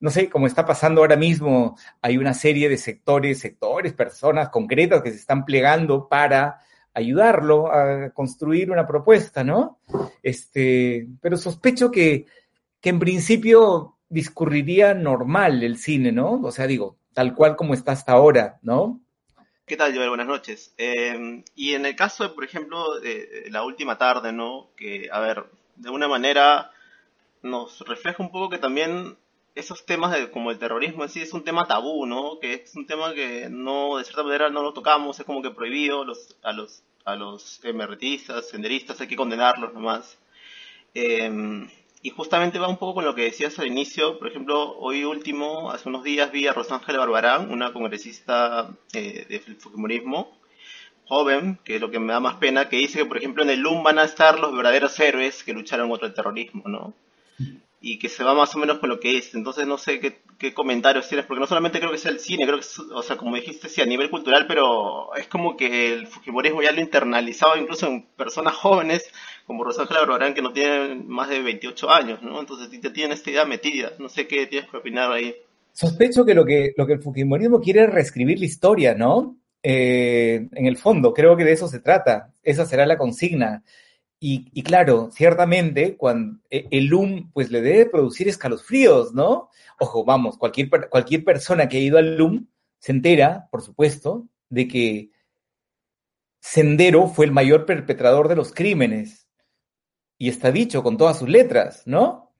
no 0.00 0.10
sé, 0.10 0.30
como 0.30 0.46
está 0.46 0.64
pasando 0.64 1.00
ahora 1.00 1.16
mismo, 1.16 1.76
hay 2.00 2.16
una 2.18 2.34
serie 2.34 2.68
de 2.68 2.78
sectores, 2.78 3.40
sectores, 3.40 3.92
personas 3.92 4.50
concretas 4.50 5.02
que 5.02 5.10
se 5.10 5.16
están 5.16 5.44
plegando 5.44 6.08
para 6.08 6.60
ayudarlo 6.94 7.72
a 7.72 8.10
construir 8.10 8.70
una 8.70 8.86
propuesta, 8.86 9.42
¿no? 9.42 9.80
Este, 10.22 11.08
pero 11.20 11.36
sospecho 11.36 11.90
que, 11.90 12.26
que 12.80 12.90
en 12.90 12.98
principio 12.98 13.96
discurriría 14.08 14.94
normal 14.94 15.62
el 15.62 15.78
cine, 15.78 16.12
¿no? 16.12 16.40
O 16.42 16.52
sea, 16.52 16.66
digo, 16.66 16.96
tal 17.12 17.34
cual 17.34 17.56
como 17.56 17.74
está 17.74 17.92
hasta 17.92 18.12
ahora, 18.12 18.58
¿no? 18.62 19.00
¿Qué 19.66 19.76
tal, 19.76 19.94
Joel? 19.94 20.08
Buenas 20.08 20.26
noches. 20.26 20.74
Eh, 20.78 21.44
y 21.54 21.74
en 21.74 21.84
el 21.84 21.94
caso, 21.94 22.34
por 22.34 22.44
ejemplo, 22.44 22.98
de, 23.00 23.26
de 23.26 23.50
la 23.50 23.64
última 23.64 23.98
tarde, 23.98 24.32
¿no? 24.32 24.70
Que, 24.76 25.08
a 25.12 25.20
ver, 25.20 25.44
de 25.78 25.90
una 25.90 26.08
manera 26.08 26.70
nos 27.42 27.80
refleja 27.80 28.22
un 28.22 28.30
poco 28.30 28.50
que 28.50 28.58
también 28.58 29.16
esos 29.54 29.84
temas 29.86 30.12
de, 30.12 30.30
como 30.30 30.50
el 30.50 30.58
terrorismo 30.58 31.04
en 31.04 31.10
es 31.14 31.32
un 31.32 31.44
tema 31.44 31.66
tabú, 31.66 32.06
¿no? 32.06 32.38
Que 32.40 32.54
es 32.54 32.76
un 32.76 32.86
tema 32.86 33.14
que 33.14 33.48
no, 33.50 33.96
de 33.96 34.04
cierta 34.04 34.22
manera 34.22 34.50
no 34.50 34.62
lo 34.62 34.72
tocamos, 34.72 35.18
es 35.18 35.26
como 35.26 35.42
que 35.42 35.50
prohibido 35.50 36.04
los, 36.04 36.36
a 36.42 36.52
los 36.52 36.82
a 37.04 37.16
los 37.16 37.64
emertistas, 37.64 38.50
senderistas, 38.50 39.00
hay 39.00 39.08
que 39.08 39.16
condenarlos 39.16 39.72
nomás. 39.72 40.18
Eh, 40.94 41.66
y 42.02 42.10
justamente 42.10 42.58
va 42.58 42.68
un 42.68 42.76
poco 42.76 42.94
con 42.94 43.04
lo 43.04 43.14
que 43.14 43.22
decías 43.22 43.58
al 43.58 43.66
inicio, 43.66 44.18
por 44.18 44.28
ejemplo, 44.28 44.76
hoy 44.78 45.04
último, 45.04 45.70
hace 45.70 45.88
unos 45.88 46.04
días 46.04 46.30
vi 46.30 46.46
a 46.46 46.52
Rosángela 46.52 46.98
Barbarán, 46.98 47.50
una 47.50 47.72
congresista 47.72 48.70
eh, 48.92 49.26
de 49.28 49.40
fujimorismo, 49.40 50.37
joven, 51.08 51.58
que 51.64 51.76
es 51.76 51.80
lo 51.80 51.90
que 51.90 51.98
me 51.98 52.12
da 52.12 52.20
más 52.20 52.36
pena, 52.36 52.68
que 52.68 52.76
dice 52.76 52.98
que, 52.98 53.06
por 53.06 53.16
ejemplo, 53.16 53.42
en 53.42 53.50
el 53.50 53.60
LUM 53.60 53.82
van 53.82 53.98
a 53.98 54.04
estar 54.04 54.38
los 54.38 54.54
verdaderos 54.54 54.98
héroes 55.00 55.42
que 55.42 55.54
lucharon 55.54 55.88
contra 55.88 56.06
el 56.06 56.14
terrorismo, 56.14 56.64
¿no? 56.66 56.94
Y 57.80 57.98
que 57.98 58.08
se 58.08 58.24
va 58.24 58.34
más 58.34 58.54
o 58.54 58.58
menos 58.58 58.78
con 58.78 58.90
lo 58.90 59.00
que 59.00 59.16
es. 59.16 59.34
Entonces, 59.34 59.66
no 59.66 59.78
sé 59.78 60.00
qué, 60.00 60.20
qué 60.36 60.52
comentarios 60.52 61.08
tienes, 61.08 61.24
porque 61.24 61.40
no 61.40 61.46
solamente 61.46 61.78
creo 61.78 61.90
que 61.90 61.98
sea 61.98 62.10
el 62.10 62.20
cine, 62.20 62.44
creo 62.44 62.56
que, 62.56 62.64
es, 62.64 62.78
o 62.78 63.02
sea, 63.02 63.16
como 63.16 63.36
dijiste, 63.36 63.68
sí, 63.68 63.80
a 63.80 63.86
nivel 63.86 64.10
cultural, 64.10 64.46
pero 64.46 65.14
es 65.14 65.28
como 65.28 65.56
que 65.56 65.94
el 65.94 66.06
fujimorismo 66.06 66.60
ya 66.60 66.72
lo 66.72 66.80
internalizado 66.80 67.56
incluso 67.56 67.86
en 67.86 68.02
personas 68.16 68.54
jóvenes, 68.54 69.10
como 69.46 69.64
Rosángela 69.64 70.00
Barbarán, 70.00 70.34
que 70.34 70.42
no 70.42 70.52
tienen 70.52 71.08
más 71.08 71.30
de 71.30 71.40
28 71.40 71.90
años, 71.90 72.22
¿no? 72.22 72.38
Entonces, 72.38 72.68
ya 72.82 72.92
tienen 72.92 73.12
esta 73.12 73.30
idea 73.30 73.46
metida. 73.46 73.92
No 73.98 74.10
sé 74.10 74.26
qué 74.26 74.46
tienes 74.46 74.68
que 74.68 74.76
opinar 74.76 75.10
ahí. 75.10 75.34
Sospecho 75.72 76.26
que 76.26 76.34
lo 76.34 76.44
que, 76.44 76.74
lo 76.76 76.86
que 76.86 76.94
el 76.94 77.02
fujimorismo 77.02 77.60
quiere 77.60 77.84
es 77.84 77.90
reescribir 77.90 78.40
la 78.40 78.46
historia, 78.46 78.94
¿no? 78.94 79.36
Eh, 79.62 80.48
en 80.52 80.66
el 80.66 80.76
fondo, 80.76 81.12
creo 81.12 81.36
que 81.36 81.44
de 81.44 81.52
eso 81.52 81.68
se 81.68 81.80
trata. 81.80 82.32
Esa 82.42 82.66
será 82.66 82.86
la 82.86 82.98
consigna. 82.98 83.62
y, 84.20 84.62
claro, 84.64 85.10
ciertamente, 85.12 85.96
cuando 85.96 86.40
e, 86.50 86.66
el 86.72 86.86
LUM, 86.86 87.30
pues 87.32 87.50
le 87.50 87.60
debe 87.62 87.86
producir 87.86 88.28
escalofríos, 88.28 89.14
¿no? 89.14 89.50
Ojo, 89.78 90.04
vamos, 90.04 90.36
cualquier, 90.38 90.68
cualquier 90.90 91.24
persona 91.24 91.68
que 91.68 91.76
ha 91.76 91.80
ido 91.80 91.98
al 91.98 92.16
LUM 92.16 92.46
se 92.78 92.92
entera, 92.92 93.48
por 93.50 93.62
supuesto, 93.62 94.26
de 94.48 94.68
que 94.68 95.10
Sendero 96.40 97.08
fue 97.08 97.26
el 97.26 97.32
mayor 97.32 97.66
perpetrador 97.66 98.28
de 98.28 98.36
los 98.36 98.52
crímenes. 98.52 99.28
Y 100.18 100.28
está 100.28 100.50
dicho 100.50 100.82
con 100.82 100.96
todas 100.96 101.18
sus 101.18 101.28
letras, 101.28 101.82
¿no? 101.86 102.32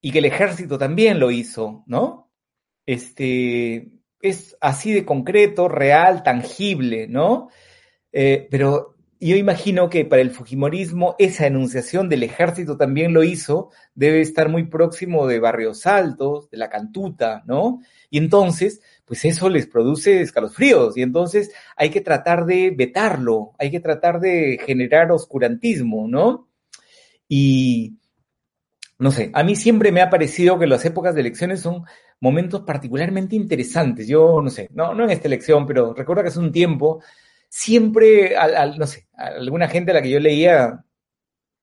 Y 0.00 0.12
que 0.12 0.18
el 0.18 0.26
ejército 0.26 0.76
también 0.78 1.18
lo 1.18 1.30
hizo, 1.30 1.82
¿no? 1.86 2.30
Este, 2.86 3.90
es 4.28 4.56
así 4.60 4.92
de 4.92 5.04
concreto, 5.04 5.68
real, 5.68 6.22
tangible, 6.22 7.06
¿no? 7.08 7.50
Eh, 8.12 8.48
pero 8.50 8.94
yo 9.20 9.36
imagino 9.36 9.88
que 9.88 10.04
para 10.04 10.22
el 10.22 10.30
Fujimorismo 10.30 11.14
esa 11.18 11.46
enunciación 11.46 12.08
del 12.08 12.22
ejército 12.22 12.76
también 12.76 13.14
lo 13.14 13.22
hizo, 13.22 13.70
debe 13.94 14.20
estar 14.20 14.48
muy 14.48 14.64
próximo 14.64 15.26
de 15.26 15.40
Barrios 15.40 15.86
Altos, 15.86 16.50
de 16.50 16.58
la 16.58 16.68
Cantuta, 16.68 17.42
¿no? 17.46 17.80
Y 18.10 18.18
entonces, 18.18 18.80
pues 19.04 19.24
eso 19.24 19.48
les 19.48 19.66
produce 19.66 20.20
escalofríos 20.20 20.96
y 20.96 21.02
entonces 21.02 21.52
hay 21.76 21.90
que 21.90 22.00
tratar 22.00 22.44
de 22.44 22.70
vetarlo, 22.70 23.52
hay 23.58 23.70
que 23.70 23.80
tratar 23.80 24.20
de 24.20 24.58
generar 24.64 25.10
oscurantismo, 25.10 26.06
¿no? 26.08 26.48
Y 27.28 27.98
no 28.98 29.10
sé, 29.10 29.30
a 29.34 29.42
mí 29.42 29.56
siempre 29.56 29.92
me 29.92 30.02
ha 30.02 30.10
parecido 30.10 30.58
que 30.58 30.66
las 30.66 30.84
épocas 30.84 31.14
de 31.14 31.20
elecciones 31.22 31.60
son 31.60 31.84
momentos 32.20 32.62
particularmente 32.62 33.36
interesantes. 33.36 34.06
Yo 34.06 34.40
no 34.42 34.50
sé, 34.50 34.68
no, 34.72 34.94
no 34.94 35.04
en 35.04 35.10
esta 35.10 35.28
elección, 35.28 35.66
pero 35.66 35.94
recuerdo 35.94 36.22
que 36.22 36.28
hace 36.28 36.38
un 36.38 36.52
tiempo 36.52 37.02
siempre, 37.48 38.36
al, 38.36 38.78
no 38.78 38.86
sé, 38.86 39.08
alguna 39.12 39.68
gente 39.68 39.90
a 39.90 39.94
la 39.94 40.02
que 40.02 40.10
yo 40.10 40.20
leía, 40.20 40.84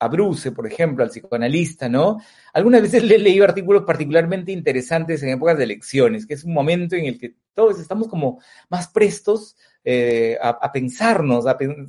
a 0.01 0.07
Bruce, 0.07 0.51
por 0.51 0.65
ejemplo, 0.65 1.03
al 1.03 1.11
psicoanalista, 1.11 1.87
¿no? 1.87 2.17
Algunas 2.53 2.81
veces 2.81 3.03
le 3.03 3.15
he 3.15 3.19
leído 3.19 3.45
artículos 3.45 3.83
particularmente 3.85 4.51
interesantes 4.51 5.21
en 5.21 5.29
épocas 5.29 5.57
de 5.57 5.65
elecciones, 5.65 6.25
que 6.25 6.33
es 6.33 6.43
un 6.43 6.53
momento 6.53 6.95
en 6.95 7.05
el 7.05 7.19
que 7.19 7.35
todos 7.53 7.79
estamos 7.79 8.07
como 8.07 8.41
más 8.69 8.87
prestos 8.87 9.55
eh, 9.83 10.37
a, 10.41 10.71
pensarnos, 10.71 11.45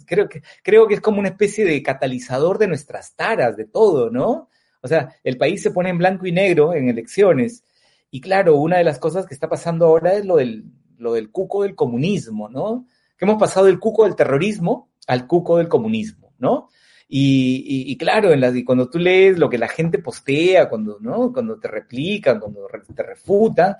creo, 0.06 0.28
que, 0.28 0.42
creo 0.62 0.86
que 0.86 0.94
es 0.94 1.00
como 1.00 1.20
una 1.20 1.28
especie 1.28 1.64
de 1.64 1.82
catalizador 1.82 2.58
de 2.58 2.68
nuestras 2.68 3.14
taras, 3.14 3.56
de 3.56 3.66
todo, 3.66 4.10
¿no? 4.10 4.50
O 4.82 4.88
sea, 4.88 5.14
el 5.24 5.38
país 5.38 5.62
se 5.62 5.70
pone 5.70 5.90
en 5.90 5.98
blanco 5.98 6.26
y 6.26 6.32
negro 6.32 6.74
en 6.74 6.88
elecciones. 6.88 7.64
Y 8.10 8.20
claro, 8.20 8.56
una 8.56 8.78
de 8.78 8.84
las 8.84 8.98
cosas 8.98 9.26
que 9.26 9.34
está 9.34 9.48
pasando 9.48 9.86
ahora 9.86 10.14
es 10.14 10.26
lo 10.26 10.36
del, 10.36 10.64
lo 10.98 11.14
del 11.14 11.30
cuco 11.30 11.62
del 11.62 11.74
comunismo, 11.74 12.48
¿no? 12.48 12.86
hemos 13.22 13.38
pasado 13.38 13.66
del 13.66 13.78
cuco 13.78 14.04
del 14.04 14.16
terrorismo 14.16 14.90
al 15.06 15.26
cuco 15.26 15.58
del 15.58 15.68
comunismo, 15.68 16.32
¿no? 16.38 16.68
Y, 17.14 17.94
claro, 17.98 18.32
en 18.32 18.40
la, 18.40 18.52
cuando 18.64 18.88
tú 18.88 18.98
lees 18.98 19.38
lo 19.38 19.50
que 19.50 19.58
la 19.58 19.68
gente 19.68 19.98
postea, 19.98 20.70
cuando, 20.70 20.98
¿no? 20.98 21.30
cuando 21.30 21.58
te 21.58 21.68
replican, 21.68 22.40
cuando 22.40 22.66
te 22.94 23.02
refutan, 23.02 23.76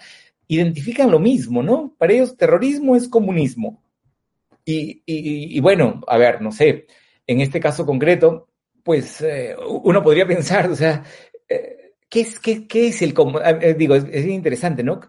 identifican 0.49 1.11
lo 1.11 1.19
mismo, 1.19 1.63
¿no? 1.63 1.95
Para 1.97 2.13
ellos 2.13 2.37
terrorismo 2.37 2.95
es 2.95 3.09
comunismo. 3.09 3.83
Y, 4.67 5.59
bueno, 5.61 6.03
a 6.07 6.19
ver, 6.19 6.43
no 6.43 6.53
sé, 6.53 6.87
en 7.27 7.41
este 7.41 7.59
caso 7.59 7.87
concreto, 7.87 8.49
pues 8.83 9.21
eh, 9.21 9.55
uno 9.67 10.03
podría 10.03 10.27
pensar, 10.27 10.71
o 10.71 10.77
sea, 10.77 11.05
eh, 11.49 11.95
¿qué, 12.09 12.21
es, 12.21 12.39
qué, 12.39 12.67
es 12.73 13.03
el 13.03 13.15
comunismo? 13.15 13.47
Eh, 13.61 13.75
digo, 13.75 13.95
es, 13.95 14.05
es, 14.11 14.27
interesante, 14.27 14.83
¿no? 14.83 15.01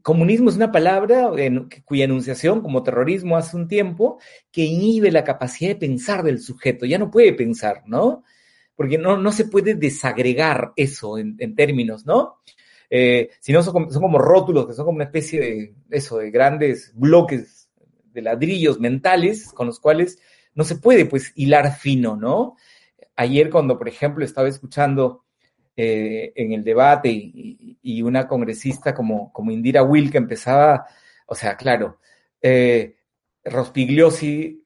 comunismo 0.00 0.48
es 0.48 0.56
una 0.56 0.72
palabra 0.72 1.30
cuya 1.84 2.04
enunciación, 2.04 2.62
como 2.62 2.82
terrorismo 2.82 3.36
hace 3.36 3.56
un 3.56 3.68
tiempo, 3.68 4.18
que 4.50 4.62
inhibe 4.62 5.10
la 5.10 5.24
capacidad 5.24 5.70
de 5.70 5.76
pensar 5.76 6.22
del 6.22 6.40
sujeto, 6.40 6.86
ya 6.86 6.98
no 6.98 7.10
puede 7.10 7.34
pensar, 7.34 7.82
¿no? 7.84 8.24
Porque 8.74 8.96
no, 8.96 9.18
no 9.18 9.32
se 9.32 9.44
puede 9.44 9.74
desagregar 9.74 10.72
eso 10.76 11.18
en, 11.18 11.54
términos, 11.54 12.06
¿no? 12.06 12.38
Sino 13.40 13.62
son, 13.62 13.92
son, 13.92 14.02
como 14.02 14.18
rótulos, 14.18 14.66
que 14.66 14.72
son 14.72 14.86
como 14.86 14.96
una 14.96 15.04
especie 15.04 15.40
de, 15.40 15.74
eso, 15.90 16.18
de 16.18 16.30
grandes 16.30 16.92
bloques 16.94 17.68
de 18.14 18.22
ladrillos 18.22 18.80
mentales 18.80 19.52
con 19.52 19.66
los 19.66 19.78
cuales 19.78 20.18
no 20.54 20.64
se 20.64 20.76
puede, 20.76 21.06
pues, 21.06 21.32
hilar 21.34 21.76
fino, 21.76 22.16
¿no? 22.16 22.56
Ayer 23.22 23.50
cuando, 23.50 23.78
por 23.78 23.88
ejemplo, 23.88 24.24
estaba 24.24 24.48
escuchando 24.48 25.24
eh, 25.76 26.32
en 26.34 26.52
el 26.52 26.64
debate 26.64 27.08
y, 27.10 28.02
una 28.02 28.26
congresista 28.26 28.92
como, 28.94 29.32
como 29.32 29.52
Indira 29.52 29.82
Will 29.84 30.10
que 30.10 30.18
empezaba, 30.18 30.86
o 31.26 31.34
sea, 31.36 31.56
claro, 31.56 32.00
eh, 32.40 32.96
Rospigliosi 33.44 34.60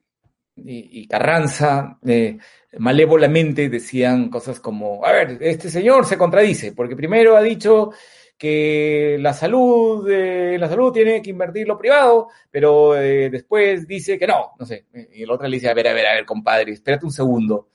y, 0.57 1.07
Carranza 1.07 1.99
eh, 2.07 2.39
malévolamente 2.79 3.69
decían 3.69 4.31
cosas 4.31 4.59
como, 4.59 5.05
a 5.05 5.13
ver, 5.13 5.39
este 5.43 5.69
señor 5.69 6.07
se 6.07 6.17
contradice, 6.17 6.73
porque 6.73 6.97
primero 6.97 7.37
ha 7.37 7.43
dicho 7.43 7.93
que 8.39 9.19
la 9.21 9.35
salud, 9.35 10.09
la 10.09 10.69
salud 10.69 10.93
tiene 10.93 11.21
que 11.21 11.31
invertir 11.31 11.69
lo 11.69 11.79
privado, 11.79 12.29
pero 12.51 12.93
después 12.93 13.87
dice 13.87 14.19
que 14.19 14.27
no, 14.27 14.53
no 14.59 14.65
sé, 14.67 14.87
y 15.13 15.23
el 15.23 15.31
otro 15.31 15.47
le 15.47 15.57
dice, 15.57 15.69
a 15.69 15.75
ver, 15.75 15.89
a 15.89 15.93
ver, 15.93 16.07
a 16.07 16.15
ver, 16.15 16.25
compadre, 16.25 16.73
espérate 16.73 17.05
un 17.05 17.13
segundo, 17.13 17.69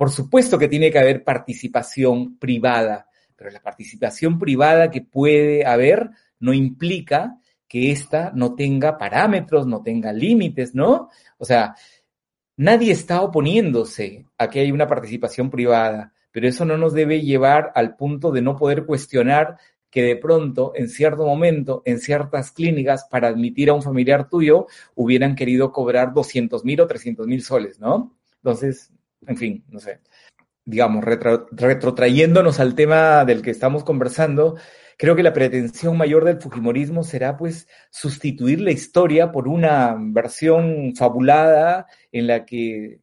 por 0.00 0.10
supuesto 0.10 0.58
que 0.58 0.66
tiene 0.66 0.90
que 0.90 0.98
haber 0.98 1.24
participación 1.24 2.38
privada, 2.38 3.06
pero 3.36 3.50
la 3.50 3.60
participación 3.60 4.38
privada 4.38 4.90
que 4.90 5.02
puede 5.02 5.66
haber 5.66 6.08
no 6.38 6.54
implica 6.54 7.38
que 7.68 7.92
ésta 7.92 8.32
no 8.34 8.54
tenga 8.54 8.96
parámetros, 8.96 9.66
no 9.66 9.82
tenga 9.82 10.10
límites, 10.10 10.74
¿no? 10.74 11.10
O 11.36 11.44
sea, 11.44 11.74
nadie 12.56 12.92
está 12.92 13.20
oponiéndose 13.20 14.24
a 14.38 14.48
que 14.48 14.60
haya 14.60 14.72
una 14.72 14.86
participación 14.86 15.50
privada, 15.50 16.14
pero 16.30 16.48
eso 16.48 16.64
no 16.64 16.78
nos 16.78 16.94
debe 16.94 17.20
llevar 17.20 17.70
al 17.74 17.94
punto 17.94 18.32
de 18.32 18.40
no 18.40 18.56
poder 18.56 18.86
cuestionar 18.86 19.58
que 19.90 20.02
de 20.02 20.16
pronto, 20.16 20.72
en 20.74 20.88
cierto 20.88 21.26
momento, 21.26 21.82
en 21.84 21.98
ciertas 21.98 22.52
clínicas, 22.52 23.06
para 23.10 23.28
admitir 23.28 23.68
a 23.68 23.74
un 23.74 23.82
familiar 23.82 24.30
tuyo, 24.30 24.66
hubieran 24.94 25.34
querido 25.34 25.70
cobrar 25.72 26.14
200 26.14 26.64
mil 26.64 26.80
o 26.80 26.86
300 26.86 27.26
mil 27.26 27.42
soles, 27.42 27.78
¿no? 27.78 28.16
Entonces, 28.36 28.94
en 29.26 29.36
fin, 29.36 29.64
no 29.68 29.80
sé, 29.80 30.00
digamos, 30.64 31.04
retrotrayéndonos 31.04 32.60
al 32.60 32.74
tema 32.74 33.24
del 33.24 33.42
que 33.42 33.50
estamos 33.50 33.84
conversando, 33.84 34.56
creo 34.96 35.16
que 35.16 35.22
la 35.22 35.32
pretensión 35.32 35.96
mayor 35.96 36.24
del 36.24 36.40
Fujimorismo 36.40 37.02
será 37.02 37.36
pues 37.36 37.68
sustituir 37.90 38.60
la 38.60 38.70
historia 38.70 39.32
por 39.32 39.48
una 39.48 39.96
versión 39.98 40.94
fabulada 40.96 41.86
en 42.12 42.26
la 42.26 42.44
que 42.44 43.00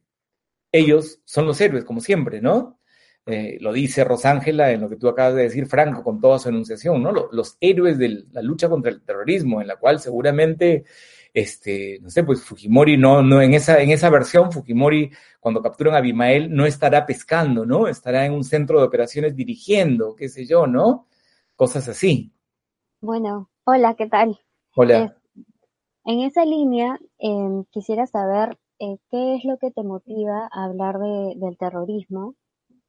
ellos 0.72 1.20
son 1.24 1.46
los 1.46 1.60
héroes, 1.60 1.84
como 1.84 2.00
siempre, 2.00 2.40
¿no? 2.40 2.78
Eh, 3.26 3.58
lo 3.60 3.72
dice 3.74 4.04
Rosángela 4.04 4.70
en 4.70 4.80
lo 4.80 4.88
que 4.88 4.96
tú 4.96 5.08
acabas 5.08 5.34
de 5.34 5.42
decir, 5.42 5.66
Franco, 5.66 6.02
con 6.02 6.20
toda 6.20 6.38
su 6.38 6.48
enunciación, 6.48 7.02
¿no? 7.02 7.12
Los 7.12 7.58
héroes 7.60 7.98
de 7.98 8.24
la 8.32 8.40
lucha 8.42 8.68
contra 8.70 8.90
el 8.90 9.02
terrorismo, 9.02 9.60
en 9.60 9.66
la 9.66 9.76
cual 9.76 10.00
seguramente 10.00 10.84
este, 11.32 11.98
no 12.00 12.10
sé, 12.10 12.24
pues 12.24 12.44
Fujimori 12.44 12.96
no, 12.96 13.22
no, 13.22 13.40
en 13.40 13.54
esa, 13.54 13.80
en 13.80 13.90
esa 13.90 14.10
versión, 14.10 14.50
Fujimori, 14.52 15.10
cuando 15.40 15.62
capturan 15.62 15.94
a 15.94 15.98
Abimael, 15.98 16.54
no 16.54 16.66
estará 16.66 17.06
pescando, 17.06 17.64
¿no? 17.64 17.86
Estará 17.88 18.26
en 18.26 18.32
un 18.32 18.44
centro 18.44 18.78
de 18.78 18.86
operaciones 18.86 19.36
dirigiendo, 19.36 20.14
qué 20.14 20.28
sé 20.28 20.46
yo, 20.46 20.66
¿no? 20.66 21.06
Cosas 21.54 21.88
así. 21.88 22.32
Bueno, 23.00 23.50
hola, 23.64 23.94
¿qué 23.94 24.08
tal? 24.08 24.38
Hola. 24.74 25.16
en 26.04 26.20
esa 26.20 26.44
línea, 26.44 26.98
em, 27.18 27.64
quisiera 27.70 28.06
saber 28.06 28.58
eh, 28.78 28.96
qué 29.10 29.34
es 29.34 29.44
lo 29.44 29.58
que 29.58 29.70
te 29.70 29.82
motiva 29.82 30.48
a 30.52 30.64
hablar 30.64 30.98
de, 30.98 31.34
del 31.36 31.58
terrorismo, 31.58 32.34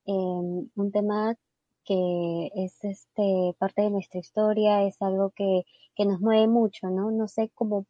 em, 0.05 0.69
un 0.75 0.91
tema 0.91 1.35
que 1.83 2.51
es 2.55 2.83
este 2.83 3.55
parte 3.57 3.81
de 3.81 3.89
nuestra 3.89 4.19
historia, 4.19 4.83
es 4.83 5.01
algo 5.01 5.31
que, 5.31 5.63
que 5.95 6.05
nos 6.05 6.21
mueve 6.21 6.47
mucho, 6.47 6.87
¿no? 6.89 7.09
No 7.11 7.27
sé 7.27 7.49
cómo 7.55 7.85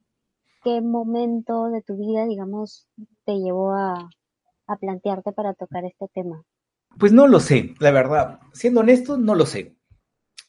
qué 0.64 0.82
momento 0.82 1.70
de 1.70 1.82
tu 1.82 1.98
vida, 1.98 2.26
digamos, 2.26 2.88
te 3.26 3.34
llevó 3.34 3.74
a, 3.74 4.10
plantearte 4.80 5.32
para 5.32 5.54
tocar 5.56 5.84
este 5.86 6.08
tema? 6.14 6.44
Pues 7.00 7.12
no 7.12 7.28
lo 7.28 7.40
sé, 7.40 7.74
la 7.80 7.92
verdad. 7.92 8.40
Siendo 8.54 8.82
honesto, 8.82 9.18
no 9.18 9.34
lo 9.34 9.46
sé. 9.46 9.76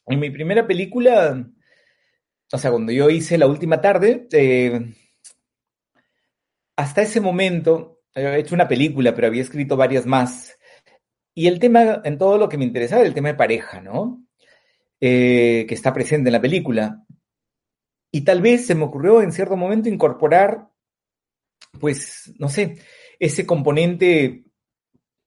En 0.06 0.20
mi 0.20 0.30
primera 0.30 0.66
película, 0.66 1.46
o 2.52 2.58
sea, 2.58 2.70
cuando 2.70 2.92
yo 2.92 3.08
hice 3.08 3.38
La 3.38 3.46
Última 3.46 3.80
Tarde, 3.80 4.28
eh, 4.32 4.92
hasta 6.76 7.02
ese 7.02 7.20
momento, 7.20 8.00
había 8.14 8.36
hecho 8.36 8.54
una 8.54 8.68
película, 8.68 9.14
pero 9.14 9.28
había 9.28 9.42
escrito 9.42 9.76
varias 9.76 10.06
más. 10.06 10.58
Y 11.34 11.46
el 11.46 11.58
tema, 11.58 12.02
en 12.04 12.18
todo 12.18 12.36
lo 12.38 12.48
que 12.48 12.58
me 12.58 12.64
interesaba, 12.64 13.02
el 13.02 13.14
tema 13.14 13.28
de 13.28 13.34
pareja, 13.34 13.80
¿no? 13.80 14.26
Eh, 15.00 15.64
que 15.66 15.74
está 15.74 15.92
presente 15.94 16.28
en 16.28 16.32
la 16.32 16.40
película. 16.40 17.04
Y 18.10 18.22
tal 18.22 18.42
vez 18.42 18.66
se 18.66 18.74
me 18.74 18.84
ocurrió 18.84 19.22
en 19.22 19.32
cierto 19.32 19.56
momento 19.56 19.88
incorporar, 19.88 20.68
pues, 21.78 22.32
no 22.38 22.48
sé, 22.48 22.78
ese 23.18 23.46
componente, 23.46 24.44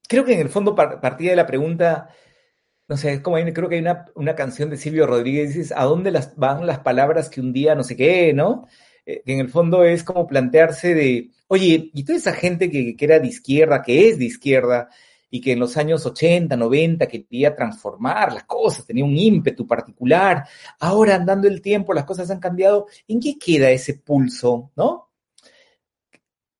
creo 0.08 0.26
que 0.26 0.34
en 0.34 0.42
el 0.42 0.50
fondo 0.50 0.76
partía 0.76 1.30
de 1.32 1.36
la 1.36 1.48
pregunta, 1.48 2.10
no 2.88 2.98
sé, 2.98 3.14
es 3.14 3.22
como 3.22 3.38
creo 3.54 3.70
que 3.70 3.76
hay 3.76 3.86
una, 4.16 4.36
canción 4.36 4.70
de 4.70 4.78
Silvio 4.78 5.08
Rodríguez, 5.08 5.50
dices, 5.54 5.74
¿a 5.76 5.84
dónde 5.84 6.12
las, 6.12 6.36
van 6.36 6.68
las 6.68 6.80
palabras 6.80 7.30
que 7.30 7.42
un 7.42 7.54
día 7.54 7.76
no 7.76 7.84
sé 7.84 7.96
qué, 7.96 8.34
no? 8.34 8.68
Eh, 9.06 9.22
que 9.26 9.34
en 9.34 9.40
el 9.40 9.50
fondo 9.50 9.84
es 9.84 10.04
como 10.04 10.28
plantearse 10.28 10.94
de, 10.94 11.32
oye, 11.48 11.92
y 11.94 12.04
toda 12.04 12.18
esa 12.18 12.34
gente 12.34 12.70
que, 12.70 12.96
que 12.96 13.06
era 13.06 13.20
de 13.20 13.28
izquierda, 13.28 13.82
que 13.82 14.10
es 14.10 14.18
de 14.20 14.26
izquierda, 14.26 14.90
y 15.34 15.42
que 15.42 15.54
en 15.54 15.60
los 15.60 15.76
años 15.78 16.06
80, 16.06 16.56
90 16.56 17.08
quería 17.08 17.56
transformar 17.56 18.32
las 18.34 18.44
cosas, 18.44 18.86
tenía 18.86 19.04
un 19.04 19.18
ímpetu 19.18 19.66
particular. 19.66 20.46
Ahora, 20.80 21.16
andando 21.16 21.48
el 21.48 21.60
tiempo, 21.60 21.92
las 21.92 22.06
cosas 22.06 22.30
han 22.30 22.40
cambiado. 22.40 22.86
¿En 23.08 23.20
qué 23.20 23.40
queda 23.40 23.72
ese 23.72 23.96
pulso, 23.96 24.70
no? 24.76 25.10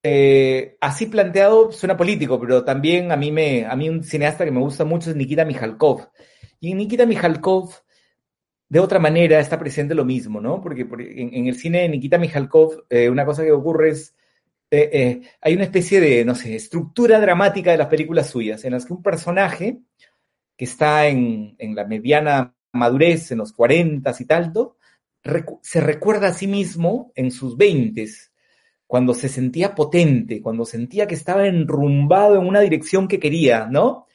Eh, 0.02 0.76
así 0.80 1.06
planteado 1.06 1.70
suena 1.70 1.96
político, 1.96 2.40
pero 2.40 2.64
también 2.64 3.12
a 3.12 3.16
mí, 3.16 3.30
me, 3.30 3.64
a 3.64 3.76
mí 3.76 3.88
un 3.88 4.02
cineasta 4.02 4.44
que 4.44 4.50
me 4.50 4.58
gusta 4.58 4.84
mucho 4.84 5.10
es 5.10 5.14
Nikita 5.14 5.44
Mikhalkov. 5.44 6.08
Y 6.58 6.72
en 6.72 6.78
Nikita 6.78 7.06
Mikhalkov, 7.06 7.70
de 8.68 8.80
otra 8.80 8.98
manera, 8.98 9.38
está 9.38 9.56
presente 9.56 9.94
lo 9.94 10.04
mismo, 10.04 10.40
¿no? 10.40 10.60
Porque 10.60 10.80
en, 10.82 11.46
el 11.46 11.54
cine 11.54 11.82
de 11.82 11.90
Nikita 11.90 12.18
Mikhalkov, 12.18 12.86
eh, 12.90 13.08
una 13.08 13.24
cosa 13.24 13.44
que 13.44 13.52
ocurre 13.52 13.90
es, 13.90 14.16
eh, 14.82 15.22
hay 15.40 15.54
una 15.54 15.64
especie 15.64 16.00
de, 16.00 16.24
no 16.24 16.34
sé, 16.34 16.54
estructura 16.56 17.20
dramática 17.20 17.70
de 17.70 17.78
las 17.78 17.88
películas 17.88 18.30
suyas, 18.30 18.64
en 18.64 18.72
las 18.72 18.86
que 18.86 18.92
un 18.92 19.02
personaje 19.02 19.80
que 20.56 20.64
está 20.64 21.06
en, 21.08 21.56
la 21.58 21.84
mediana 21.84 22.54
madurez, 22.72 23.30
en 23.32 23.38
los 23.38 23.52
40 23.52 24.14
y 24.18 24.24
tal, 24.24 24.52
se 25.62 25.80
recuerda 25.80 26.28
a 26.28 26.34
sí 26.34 26.46
mismo 26.46 27.12
en 27.14 27.30
sus 27.30 27.56
20 27.56 28.06
cuando 28.86 29.14
se 29.14 29.28
sentía 29.28 29.74
potente, 29.74 30.40
cuando 30.40 30.64
sentía 30.64 31.06
que 31.06 31.14
estaba 31.14 31.46
enrumbado 31.46 32.36
en 32.36 32.46
una 32.46 32.60
dirección 32.60 33.08
que 33.08 33.18
quería, 33.18 33.66
¿no? 33.66 34.06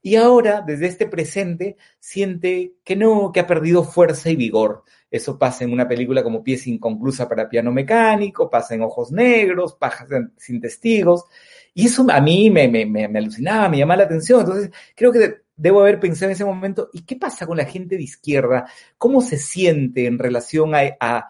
Y 0.00 0.16
ahora, 0.16 0.62
desde 0.64 0.86
este 0.86 1.06
presente, 1.06 1.76
siente 1.98 2.74
que 2.84 2.94
no, 2.94 3.32
que 3.32 3.40
ha 3.40 3.46
perdido 3.46 3.82
fuerza 3.82 4.30
y 4.30 4.36
vigor. 4.36 4.84
Eso 5.10 5.38
pasa 5.38 5.64
en 5.64 5.72
una 5.72 5.88
película 5.88 6.22
como 6.22 6.42
Pieza 6.42 6.70
Inconclusa 6.70 7.28
para 7.28 7.48
Piano 7.48 7.72
Mecánico, 7.72 8.50
pasa 8.50 8.74
en 8.74 8.82
Ojos 8.82 9.10
Negros, 9.10 9.74
Pajas 9.74 10.08
sin 10.36 10.60
Testigos. 10.60 11.24
Y 11.74 11.86
eso 11.86 12.06
a 12.10 12.20
mí 12.20 12.50
me, 12.50 12.68
me, 12.68 12.84
me, 12.86 13.18
alucinaba, 13.18 13.68
me 13.68 13.78
llamaba 13.78 13.98
la 13.98 14.04
atención. 14.04 14.40
Entonces, 14.40 14.70
creo 14.94 15.12
que 15.12 15.42
debo 15.56 15.80
haber 15.80 15.98
pensado 15.98 16.26
en 16.26 16.32
ese 16.34 16.44
momento, 16.44 16.90
¿y 16.92 17.02
qué 17.02 17.16
pasa 17.16 17.46
con 17.46 17.56
la 17.56 17.64
gente 17.64 17.96
de 17.96 18.02
izquierda? 18.02 18.66
¿Cómo 18.96 19.20
se 19.20 19.38
siente 19.38 20.06
en 20.06 20.18
relación 20.18 20.72
a 20.74 21.28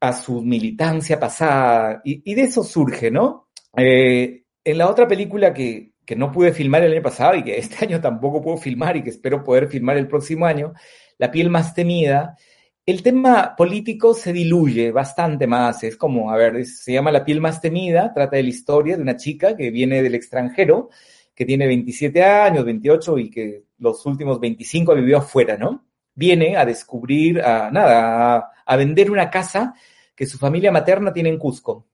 a 0.00 0.12
su 0.12 0.42
militancia 0.42 1.18
pasada, 1.18 2.00
y, 2.04 2.34
de 2.34 2.42
eso 2.42 2.62
surge, 2.62 3.10
¿no? 3.10 3.48
Eh, 3.76 4.44
en 4.64 4.78
la 4.78 4.88
otra 4.88 5.08
película 5.08 5.54
que, 5.54 5.92
que, 6.04 6.16
no 6.16 6.32
pude 6.32 6.52
filmar 6.52 6.84
el 6.84 6.92
año 6.92 7.02
pasado 7.02 7.34
y 7.34 7.42
que 7.42 7.58
este 7.58 7.76
año 7.84 8.00
tampoco 8.00 8.42
puedo 8.42 8.56
filmar 8.56 8.96
y 8.96 9.02
que 9.02 9.10
espero 9.10 9.42
poder 9.42 9.68
filmar 9.68 9.96
el 9.96 10.08
próximo 10.08 10.46
año, 10.46 10.74
La 11.18 11.30
piel 11.30 11.50
más 11.50 11.74
temida, 11.74 12.36
el 12.86 13.02
tema 13.02 13.56
político 13.56 14.14
se 14.14 14.32
diluye 14.32 14.92
bastante 14.92 15.48
más, 15.48 15.82
es 15.82 15.96
como, 15.96 16.30
a 16.30 16.36
ver, 16.36 16.64
se 16.64 16.92
llama 16.92 17.10
La 17.10 17.24
piel 17.24 17.40
más 17.40 17.60
temida, 17.60 18.14
trata 18.14 18.36
de 18.36 18.44
la 18.44 18.48
historia 18.48 18.96
de 18.96 19.02
una 19.02 19.16
chica 19.16 19.56
que 19.56 19.70
viene 19.72 20.02
del 20.02 20.14
extranjero, 20.14 20.90
que 21.34 21.44
tiene 21.44 21.66
27 21.66 22.22
años, 22.22 22.64
28 22.64 23.18
y 23.18 23.30
que 23.30 23.64
los 23.78 24.06
últimos 24.06 24.38
25 24.38 24.94
vivió 24.94 25.18
afuera, 25.18 25.56
¿no? 25.56 25.84
Viene 26.14 26.56
a 26.56 26.64
descubrir, 26.64 27.40
a 27.42 27.70
nada, 27.72 28.52
a 28.64 28.76
vender 28.76 29.10
una 29.10 29.28
casa 29.30 29.74
que 30.14 30.24
su 30.24 30.38
familia 30.38 30.70
materna 30.70 31.12
tiene 31.12 31.28
en 31.28 31.38
Cusco. 31.38 31.88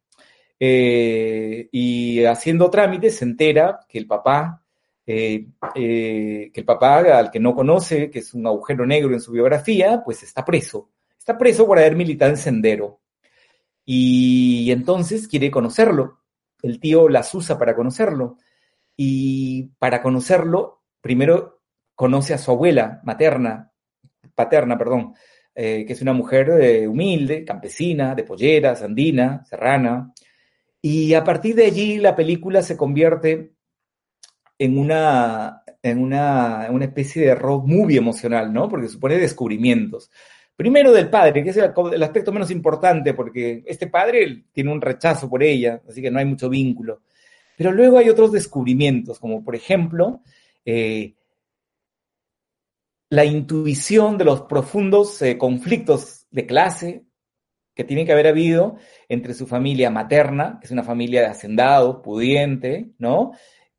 Eh, 0.60 1.68
y 1.72 2.22
haciendo 2.24 2.70
trámites 2.70 3.16
se 3.16 3.24
entera 3.24 3.80
que 3.88 3.98
el 3.98 4.06
papá, 4.06 4.61
eh, 5.14 6.50
que 6.52 6.60
el 6.60 6.64
papá 6.64 6.98
al 6.98 7.30
que 7.30 7.40
no 7.40 7.54
conoce, 7.54 8.10
que 8.10 8.20
es 8.20 8.32
un 8.32 8.46
agujero 8.46 8.86
negro 8.86 9.12
en 9.12 9.20
su 9.20 9.32
biografía, 9.32 10.02
pues 10.04 10.22
está 10.22 10.44
preso. 10.44 10.90
Está 11.18 11.36
preso 11.36 11.66
por 11.66 11.78
haber 11.78 11.96
militado 11.96 12.30
en 12.30 12.36
Sendero. 12.36 13.00
Y 13.84 14.70
entonces 14.70 15.28
quiere 15.28 15.50
conocerlo. 15.50 16.20
El 16.62 16.80
tío 16.80 17.08
las 17.08 17.34
usa 17.34 17.58
para 17.58 17.74
conocerlo. 17.74 18.38
Y 18.96 19.70
para 19.78 20.00
conocerlo, 20.02 20.82
primero 21.00 21.60
conoce 21.94 22.32
a 22.34 22.38
su 22.38 22.50
abuela 22.50 23.00
materna, 23.04 23.70
paterna, 24.34 24.78
perdón, 24.78 25.14
eh, 25.54 25.84
que 25.86 25.92
es 25.92 26.00
una 26.00 26.12
mujer 26.12 26.50
eh, 26.60 26.88
humilde, 26.88 27.44
campesina, 27.44 28.14
de 28.14 28.24
polleras, 28.24 28.82
andina, 28.82 29.44
serrana. 29.44 30.12
Y 30.80 31.14
a 31.14 31.22
partir 31.22 31.54
de 31.54 31.66
allí 31.66 31.98
la 31.98 32.16
película 32.16 32.62
se 32.62 32.76
convierte 32.76 33.52
en 34.62 34.78
una, 34.78 35.64
en 35.82 35.98
una, 35.98 36.68
una 36.70 36.84
especie 36.84 37.26
de 37.26 37.34
rock 37.34 37.66
movie 37.66 37.98
emocional, 37.98 38.52
¿no? 38.52 38.68
Porque 38.68 38.88
supone 38.88 39.18
descubrimientos. 39.18 40.08
Primero 40.54 40.92
del 40.92 41.10
padre, 41.10 41.42
que 41.42 41.50
es 41.50 41.56
el, 41.56 42.02
aspecto 42.02 42.30
menos 42.30 42.48
importante, 42.52 43.12
porque 43.12 43.64
este 43.66 43.88
padre 43.88 44.44
tiene 44.52 44.70
un 44.70 44.80
rechazo 44.80 45.28
por 45.28 45.42
ella, 45.42 45.82
así 45.88 46.00
que 46.00 46.12
no 46.12 46.20
hay 46.20 46.26
mucho 46.26 46.48
vínculo. 46.48 47.02
Pero 47.56 47.72
luego 47.72 47.98
hay 47.98 48.08
otros 48.08 48.30
descubrimientos, 48.30 49.18
como 49.18 49.42
por 49.42 49.56
ejemplo, 49.56 50.22
eh, 50.64 51.16
la 53.10 53.24
intuición 53.24 54.16
de 54.16 54.24
los 54.24 54.42
profundos 54.42 55.20
eh, 55.22 55.36
conflictos 55.38 56.26
de 56.30 56.46
clase 56.46 57.04
que 57.74 57.82
tiene 57.82 58.06
que 58.06 58.12
haber 58.12 58.28
habido 58.28 58.76
entre 59.08 59.34
su 59.34 59.48
familia 59.48 59.90
materna, 59.90 60.58
que 60.60 60.66
es 60.66 60.70
una 60.70 60.84
familia 60.84 61.22
de 61.22 61.26
hacendados, 61.26 61.96
pudiente, 62.04 62.92
¿no? 62.98 63.32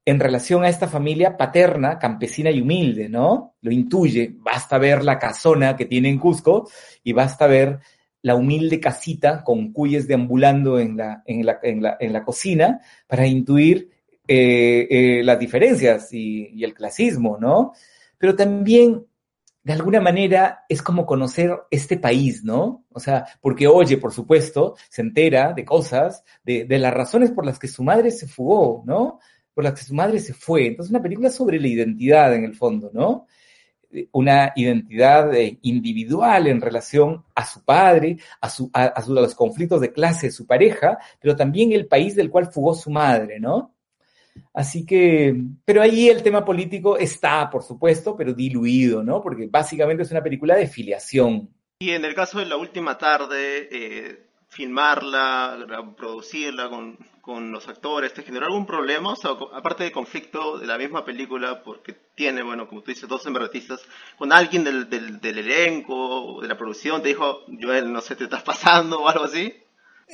En 0.05 0.19
relación 0.19 0.63
a 0.63 0.69
esta 0.69 0.87
familia 0.87 1.37
paterna, 1.37 1.97
campesina 1.97 2.51
y 2.51 2.61
humilde, 2.61 3.07
¿no? 3.07 3.55
Lo 3.61 3.71
intuye, 3.71 4.35
basta 4.35 4.77
ver 4.77 5.03
la 5.03 5.17
casona 5.17 5.77
que 5.77 5.85
tiene 5.85 6.09
en 6.09 6.19
Cusco 6.19 6.69
y 7.03 7.13
basta 7.13 7.47
ver 7.47 7.79
la 8.23 8.35
humilde 8.35 8.79
casita 8.79 9.43
con 9.43 9.71
cuyes 9.71 10.07
deambulando 10.07 10.79
en 10.79 10.97
la, 10.97 11.23
en 11.25 11.45
la, 11.45 11.59
en 11.61 12.13
la, 12.13 12.23
cocina 12.23 12.79
para 13.05 13.27
intuir 13.27 13.89
eh, 14.27 14.87
eh, 14.89 15.23
las 15.23 15.37
diferencias 15.37 16.11
y, 16.13 16.63
el 16.63 16.73
clasismo, 16.73 17.37
¿no? 17.37 17.73
Pero 18.17 18.35
también 18.35 19.05
de 19.63 19.73
alguna 19.73 19.99
manera 20.01 20.65
es 20.69 20.81
como 20.81 21.05
conocer 21.05 21.53
este 21.69 21.97
país, 21.97 22.43
¿no? 22.43 22.85
O 22.91 22.99
sea, 22.99 23.25
porque 23.41 23.67
oye, 23.67 23.97
por 23.97 24.13
supuesto, 24.13 24.75
se 24.89 25.01
entera 25.01 25.53
de 25.53 25.65
cosas, 25.65 26.23
de, 26.43 26.65
las 26.69 26.93
razones 26.93 27.31
por 27.31 27.45
las 27.45 27.59
que 27.59 27.67
su 27.67 27.83
madre 27.83 28.11
se 28.11 28.27
fugó, 28.27 28.83
¿no? 28.85 29.19
Por 29.53 29.63
las 29.63 29.73
que 29.73 29.85
su 29.85 29.93
madre 29.93 30.19
se 30.19 30.33
fue. 30.33 30.67
Entonces, 30.67 30.91
una 30.91 31.01
película 31.01 31.29
sobre 31.29 31.59
la 31.59 31.67
identidad 31.67 32.33
en 32.33 32.43
el 32.43 32.55
fondo, 32.55 32.89
¿no? 32.93 33.27
Una 34.11 34.51
identidad 34.55 35.35
eh, 35.35 35.59
individual 35.61 36.47
en 36.47 36.59
relación 36.59 37.23
a 37.35 37.45
su 37.45 37.63
padre, 37.63 38.17
a, 38.41 38.49
su, 38.49 38.69
a, 38.73 38.85
a, 38.85 39.01
su, 39.01 39.15
a 39.17 39.21
los 39.21 39.35
conflictos 39.35 39.81
de 39.81 39.93
clase 39.93 40.27
de 40.27 40.31
su 40.31 40.47
pareja, 40.47 40.97
pero 41.21 41.35
también 41.35 41.71
el 41.71 41.85
país 41.85 42.15
del 42.15 42.31
cual 42.31 42.51
fugó 42.51 42.73
su 42.73 42.89
madre, 42.89 43.39
¿no? 43.39 43.73
Así 44.53 44.85
que, 44.85 45.35
pero 45.65 45.81
ahí 45.81 46.09
el 46.09 46.23
tema 46.23 46.45
político 46.45 46.97
está, 46.97 47.49
por 47.49 47.63
supuesto, 47.63 48.15
pero 48.15 48.33
diluido, 48.33 49.03
¿no? 49.03 49.21
Porque 49.21 49.47
básicamente 49.47 50.03
es 50.03 50.11
una 50.11 50.23
película 50.23 50.55
de 50.55 50.67
filiación. 50.67 51.49
Y 51.79 51.91
en 51.91 52.05
el 52.05 52.15
caso 52.15 52.39
de 52.39 52.45
la 52.45 52.57
última 52.57 52.97
tarde, 52.97 53.67
eh, 53.71 54.27
filmarla, 54.47 55.57
producirla 55.97 56.69
con, 56.69 56.97
con, 57.23 57.53
los 57.53 57.69
actores, 57.69 58.13
¿te 58.13 58.21
generó 58.21 58.47
algún 58.47 58.65
problema? 58.65 59.13
O 59.13 59.15
sea, 59.15 59.31
aparte 59.53 59.85
de 59.85 59.93
conflicto 59.93 60.59
de 60.59 60.67
la 60.67 60.77
misma 60.77 61.05
película, 61.05 61.63
porque 61.63 61.95
tiene, 62.15 62.43
bueno, 62.43 62.67
como 62.67 62.81
tú 62.81 62.91
dices, 62.91 63.07
dos 63.07 63.25
embaratistas, 63.25 63.79
con 64.17 64.33
alguien 64.33 64.65
del, 64.65 64.89
del, 64.89 65.21
del 65.21 65.37
elenco, 65.37 66.41
de 66.41 66.49
la 66.49 66.57
producción, 66.57 67.01
te 67.01 67.07
dijo, 67.07 67.45
Joel, 67.61 67.93
no 67.93 68.01
sé, 68.01 68.17
te 68.17 68.25
estás 68.25 68.43
pasando 68.43 68.99
o 69.03 69.07
algo 69.07 69.23
así. 69.23 69.53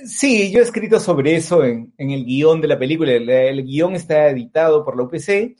Sí, 0.05 0.51
yo 0.51 0.59
he 0.59 0.61
escrito 0.61 0.99
sobre 0.99 1.35
eso 1.35 1.63
en, 1.63 1.91
el 1.97 2.25
guion 2.25 2.61
de 2.61 2.67
la 2.67 2.77
película. 2.77 3.11
El, 3.11 3.63
guion 3.63 3.95
está 3.95 4.29
editado 4.29 4.85
por 4.85 4.95
la 4.95 5.03
UPC. 5.03 5.29
Eh, 5.29 5.55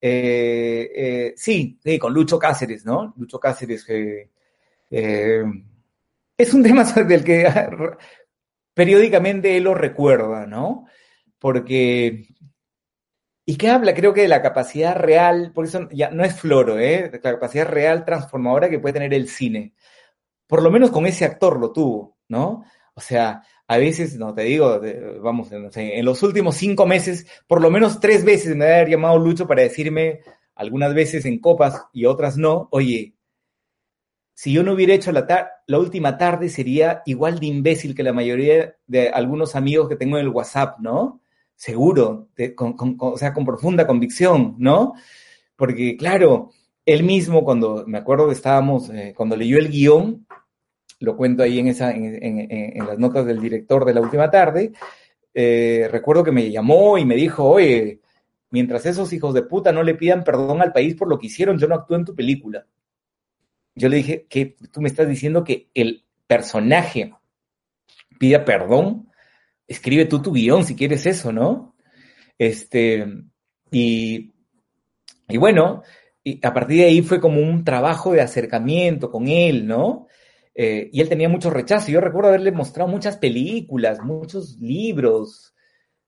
eh, 0.00 1.34
sí, 1.36 1.78
con 2.00 2.14
Lucho 2.14 2.38
Cáceres, 2.38 2.86
¿no? 2.86 3.12
Lucho 3.18 3.38
Cáceres, 3.38 3.86
eh, 3.90 4.30
es 6.38 6.54
un 6.54 6.62
tema 6.64 6.84
del 6.84 7.22
que 7.22 7.46
periódicamente 8.76 9.56
él 9.56 9.64
lo 9.64 9.74
recuerda, 9.74 10.46
¿no? 10.46 10.84
Porque, 11.38 12.26
¿y 13.46 13.56
qué 13.56 13.70
habla? 13.70 13.94
Creo 13.94 14.12
que 14.12 14.20
de 14.20 14.28
la 14.28 14.42
capacidad 14.42 14.94
real, 14.94 15.52
por 15.54 15.64
eso 15.64 15.88
ya 15.92 16.10
no 16.10 16.22
es 16.24 16.38
floro, 16.38 16.78
¿eh? 16.78 17.10
La 17.10 17.32
capacidad 17.32 17.66
real 17.66 18.04
transformadora 18.04 18.68
que 18.68 18.78
puede 18.78 18.92
tener 18.92 19.14
el 19.14 19.30
cine. 19.30 19.72
Por 20.46 20.62
lo 20.62 20.70
menos 20.70 20.90
con 20.90 21.06
ese 21.06 21.24
actor 21.24 21.58
lo 21.58 21.72
tuvo, 21.72 22.18
¿no? 22.28 22.64
O 22.92 23.00
sea, 23.00 23.42
a 23.66 23.78
veces, 23.78 24.18
no 24.18 24.34
te 24.34 24.42
digo, 24.42 24.78
vamos, 25.22 25.48
en 25.52 26.04
los 26.04 26.22
últimos 26.22 26.56
cinco 26.56 26.84
meses, 26.84 27.26
por 27.46 27.62
lo 27.62 27.70
menos 27.70 27.98
tres 27.98 28.26
veces 28.26 28.54
me 28.56 28.66
ha 28.66 28.86
llamado 28.86 29.18
Lucho 29.18 29.46
para 29.46 29.62
decirme, 29.62 30.20
algunas 30.54 30.92
veces 30.92 31.24
en 31.24 31.38
copas 31.38 31.86
y 31.94 32.04
otras 32.04 32.36
no, 32.36 32.68
oye, 32.72 33.15
si 34.36 34.52
yo 34.52 34.62
no 34.62 34.74
hubiera 34.74 34.92
hecho 34.92 35.12
la, 35.12 35.26
la 35.66 35.78
última 35.78 36.18
tarde 36.18 36.50
sería 36.50 37.02
igual 37.06 37.40
de 37.40 37.46
imbécil 37.46 37.94
que 37.94 38.02
la 38.02 38.12
mayoría 38.12 38.76
de 38.86 39.08
algunos 39.08 39.56
amigos 39.56 39.88
que 39.88 39.96
tengo 39.96 40.18
en 40.18 40.26
el 40.26 40.28
WhatsApp, 40.28 40.78
¿no? 40.78 41.22
Seguro, 41.54 42.28
con, 42.54 42.96
o 43.00 43.16
sea, 43.16 43.32
con 43.32 43.46
profunda 43.46 43.86
convicción, 43.86 44.56
¿no? 44.58 44.92
Porque, 45.56 45.96
claro, 45.96 46.50
él 46.84 47.02
mismo, 47.02 47.44
cuando 47.44 47.84
me 47.86 47.96
acuerdo 47.96 48.26
que 48.26 48.34
estábamos, 48.34 48.90
eh, 48.90 49.14
cuando 49.16 49.36
leyó 49.36 49.56
el 49.56 49.70
guion, 49.70 50.26
lo 51.00 51.16
cuento 51.16 51.42
ahí 51.42 51.58
en, 51.58 51.68
esa, 51.68 51.92
en, 51.92 52.76
las 52.86 52.98
notas 52.98 53.24
del 53.24 53.40
director 53.40 53.86
de 53.86 53.94
la 53.94 54.02
última 54.02 54.30
tarde, 54.30 54.70
eh, 55.32 55.88
recuerdo 55.90 56.22
que 56.22 56.32
me 56.32 56.50
llamó 56.50 56.98
y 56.98 57.06
me 57.06 57.16
dijo, 57.16 57.42
oye, 57.42 58.02
mientras 58.50 58.84
esos 58.84 59.10
hijos 59.14 59.32
de 59.32 59.44
puta 59.44 59.72
no 59.72 59.82
le 59.82 59.94
pidan 59.94 60.24
perdón 60.24 60.60
al 60.60 60.74
país 60.74 60.94
por 60.94 61.08
lo 61.08 61.18
que 61.18 61.28
hicieron, 61.28 61.56
yo 61.58 61.68
no 61.68 61.76
actúo 61.76 61.96
en 61.96 62.04
tu 62.04 62.14
película. 62.14 62.66
Yo 63.76 63.88
le 63.88 63.98
dije 63.98 64.26
que 64.28 64.56
tú 64.72 64.80
me 64.80 64.88
estás 64.88 65.08
diciendo 65.08 65.44
que 65.44 65.70
el 65.74 66.04
personaje 66.26 67.12
pida 68.18 68.44
perdón, 68.44 69.10
escribe 69.68 70.06
tú 70.06 70.22
tu 70.22 70.32
guion 70.32 70.64
si 70.64 70.74
quieres 70.74 71.06
eso, 71.06 71.32
¿no? 71.32 71.76
Este, 72.38 73.06
y, 73.70 74.32
y 75.28 75.36
bueno, 75.36 75.82
y 76.24 76.44
a 76.44 76.52
partir 76.52 76.78
de 76.78 76.86
ahí 76.86 77.02
fue 77.02 77.20
como 77.20 77.40
un 77.40 77.64
trabajo 77.64 78.12
de 78.12 78.20
acercamiento 78.20 79.10
con 79.10 79.28
él, 79.28 79.66
¿no? 79.66 80.06
Eh, 80.54 80.88
y 80.92 81.00
él 81.00 81.08
tenía 81.08 81.28
mucho 81.28 81.50
rechazo. 81.50 81.92
Yo 81.92 82.00
recuerdo 82.00 82.30
haberle 82.30 82.50
mostrado 82.50 82.88
muchas 82.90 83.18
películas, 83.18 84.00
muchos 84.02 84.56
libros, 84.58 85.54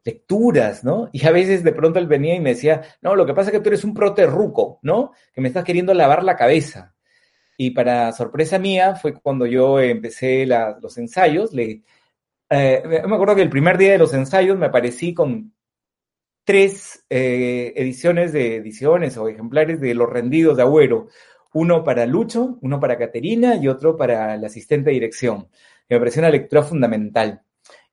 lecturas, 0.05 0.85
¿no? 0.85 1.11
Y 1.13 1.27
a 1.27 1.31
veces 1.31 1.63
de 1.63 1.73
pronto 1.73 1.99
él 1.99 2.07
venía 2.07 2.35
y 2.35 2.41
me 2.41 2.55
decía, 2.55 2.83
no, 3.03 3.15
lo 3.15 3.27
que 3.27 3.35
pasa 3.35 3.51
es 3.51 3.57
que 3.57 3.61
tú 3.61 3.69
eres 3.69 3.85
un 3.85 3.95
proterruco, 3.95 4.79
¿no? 4.83 5.13
Que 5.35 5.41
me 5.43 5.49
estás 5.49 5.65
queriendo 5.65 5.93
lavar 5.93 6.25
la 6.25 6.37
cabeza. 6.37 6.95
Y 7.61 7.73
para 7.73 8.13
sorpresa 8.13 8.57
mía 8.61 8.95
fue 8.95 9.15
cuando 9.15 9.45
yo 9.45 9.81
empecé 9.81 10.47
los 10.47 10.97
ensayos. 10.97 11.53
Le, 11.53 11.83
eh, 12.49 12.83
me 12.87 13.15
acuerdo 13.17 13.35
que 13.35 13.43
el 13.43 13.51
primer 13.51 13.77
día 13.77 13.91
de 13.93 13.99
los 13.99 14.15
ensayos 14.15 14.57
me 14.57 14.67
aparecí 14.67 15.13
con 15.13 15.53
tres 16.45 17.05
eh, 17.11 17.73
ediciones 17.75 18.33
de 18.33 18.57
ediciones 18.57 19.17
o 19.17 19.29
ejemplares 19.29 19.81
de 19.81 19.93
Los 19.93 20.09
Rendidos 20.09 20.57
de 20.57 20.63
Agüero. 20.63 21.09
Uno 21.53 21.83
para 21.83 22.07
Lucho, 22.07 22.59
uno 22.63 22.79
para 22.79 22.97
Caterina 22.97 23.57
y 23.57 23.67
otro 23.67 23.97
para 23.97 24.37
el 24.37 24.45
asistente 24.45 24.91
de 24.91 24.95
dirección. 24.95 25.49
Me 25.89 25.99
pareció 25.99 26.21
una 26.21 26.31
lectura 26.31 26.63
fundamental. 26.63 27.43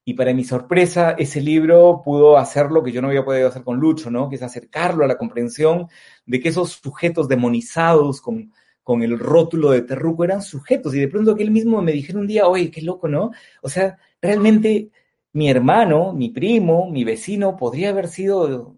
Y 0.03 0.13
para 0.13 0.31
mi 0.35 0.43
sorpresa, 0.43 1.15
ese 1.17 1.41
libro 1.41 2.03
pudo 2.05 2.37
hacer 2.37 2.69
lo 2.69 2.83
que 2.83 2.91
yo 2.91 3.01
no 3.01 3.07
había 3.07 3.25
podido 3.25 3.47
hacer 3.47 3.63
con 3.63 3.79
Lucho, 3.79 4.11
¿no? 4.11 4.29
Que 4.29 4.35
es 4.35 4.43
acercarlo 4.43 5.03
a 5.03 5.07
la 5.07 5.17
comprensión 5.17 5.87
de 6.27 6.39
que 6.39 6.49
esos 6.49 6.73
sujetos 6.73 7.27
demonizados 7.27 8.21
con, 8.21 8.53
con 8.85 9.01
el 9.01 9.17
rótulo 9.17 9.71
de 9.71 9.81
terruco 9.81 10.23
eran 10.23 10.43
sujetos. 10.43 10.93
Y 10.93 10.99
de 10.99 11.07
pronto 11.07 11.35
que 11.35 11.41
él 11.41 11.49
mismo 11.49 11.81
me 11.81 11.91
dijera 11.91 12.19
un 12.19 12.27
día, 12.27 12.47
oye, 12.47 12.69
qué 12.69 12.83
loco, 12.83 13.07
¿no? 13.07 13.31
O 13.63 13.67
sea, 13.67 13.97
realmente 14.21 14.91
mi 15.33 15.49
hermano, 15.49 16.13
mi 16.13 16.29
primo, 16.29 16.91
mi 16.91 17.03
vecino 17.03 17.57
podría 17.57 17.89
haber 17.89 18.07
sido 18.07 18.77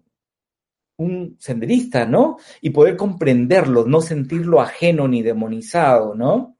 un 0.96 1.36
senderista, 1.38 2.06
¿no? 2.06 2.38
Y 2.62 2.70
poder 2.70 2.96
comprenderlo, 2.96 3.84
no 3.84 4.00
sentirlo 4.00 4.62
ajeno 4.62 5.06
ni 5.08 5.22
demonizado, 5.22 6.14
¿no? 6.14 6.56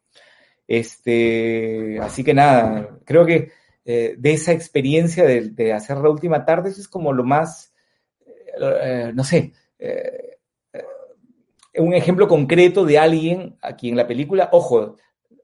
Este, 0.66 1.98
así 2.00 2.22
que 2.22 2.34
nada, 2.34 2.98
creo 3.06 3.24
que 3.24 3.50
eh, 3.86 4.14
de 4.18 4.32
esa 4.34 4.52
experiencia 4.52 5.24
de, 5.24 5.72
hacer 5.72 5.96
la 5.96 6.10
última 6.10 6.44
tarde, 6.44 6.68
eso 6.68 6.82
es 6.82 6.88
como 6.88 7.14
lo 7.14 7.24
más, 7.24 7.72
eh, 8.60 9.10
no 9.14 9.24
sé, 9.24 9.54
eh, 9.78 10.17
un 11.78 11.94
ejemplo 11.94 12.28
concreto 12.28 12.84
de 12.84 12.98
alguien 12.98 13.56
aquí 13.62 13.88
en 13.88 13.96
la 13.96 14.06
película, 14.06 14.48
ojo, 14.52 14.96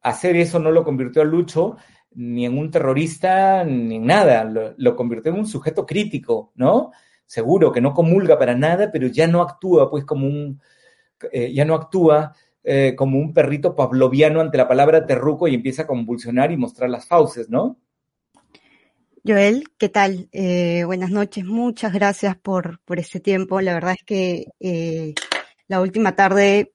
hacer 0.03 0.37
eso 0.37 0.59
no 0.59 0.71
lo 0.71 0.85
convirtió 0.85 1.23
a 1.23 1.25
Lucho 1.25 1.77
ni 2.15 2.47
en 2.47 2.57
un 2.57 2.71
terrorista, 2.71 3.65
ni 3.65 3.97
en 3.97 4.07
nada, 4.07 4.45
lo, 4.77 4.97
convirtió 4.97 5.33
en 5.33 5.39
un 5.41 5.47
sujeto 5.47 5.85
crítico, 5.85 6.53
¿no? 6.55 6.93
Seguro 7.27 7.73
que 7.73 7.81
no 7.81 7.93
comulga 7.93 8.39
para 8.39 8.55
nada, 8.55 8.91
pero 8.93 9.09
ya 9.09 9.27
no 9.27 9.43
actúa 9.43 9.91
pues 9.91 10.05
como 10.05 10.27
un, 10.27 10.61
eh, 11.33 11.53
ya 11.53 11.65
no 11.65 11.75
actúa 11.75 12.33
eh, 12.63 12.95
como 12.97 13.19
un 13.19 13.33
perrito 13.33 13.75
pavloviano 13.75 14.41
ante 14.41 14.59
la 14.59 14.69
palabra 14.69 15.07
terruco 15.07 15.49
y 15.49 15.55
empieza 15.55 15.83
a 15.83 15.87
convulsionar 15.87 16.53
y 16.53 16.57
mostrar 16.57 16.89
las 16.89 17.07
fauces, 17.07 17.49
¿no? 17.51 17.79
Joel, 19.27 19.65
¿qué 19.79 19.89
tal? 19.89 20.29
Eh, 20.33 20.85
buenas 20.85 21.11
noches, 21.11 21.45
muchas 21.45 21.95
gracias 21.95 22.37
por, 22.37 22.81
por 22.85 23.01
este 23.01 23.21
tiempo. 23.21 23.61
La 23.61 23.73
verdad 23.73 23.95
es 23.99 24.05
que 24.05 25.15
la 25.69 25.81
última 25.81 26.17
tarde 26.17 26.73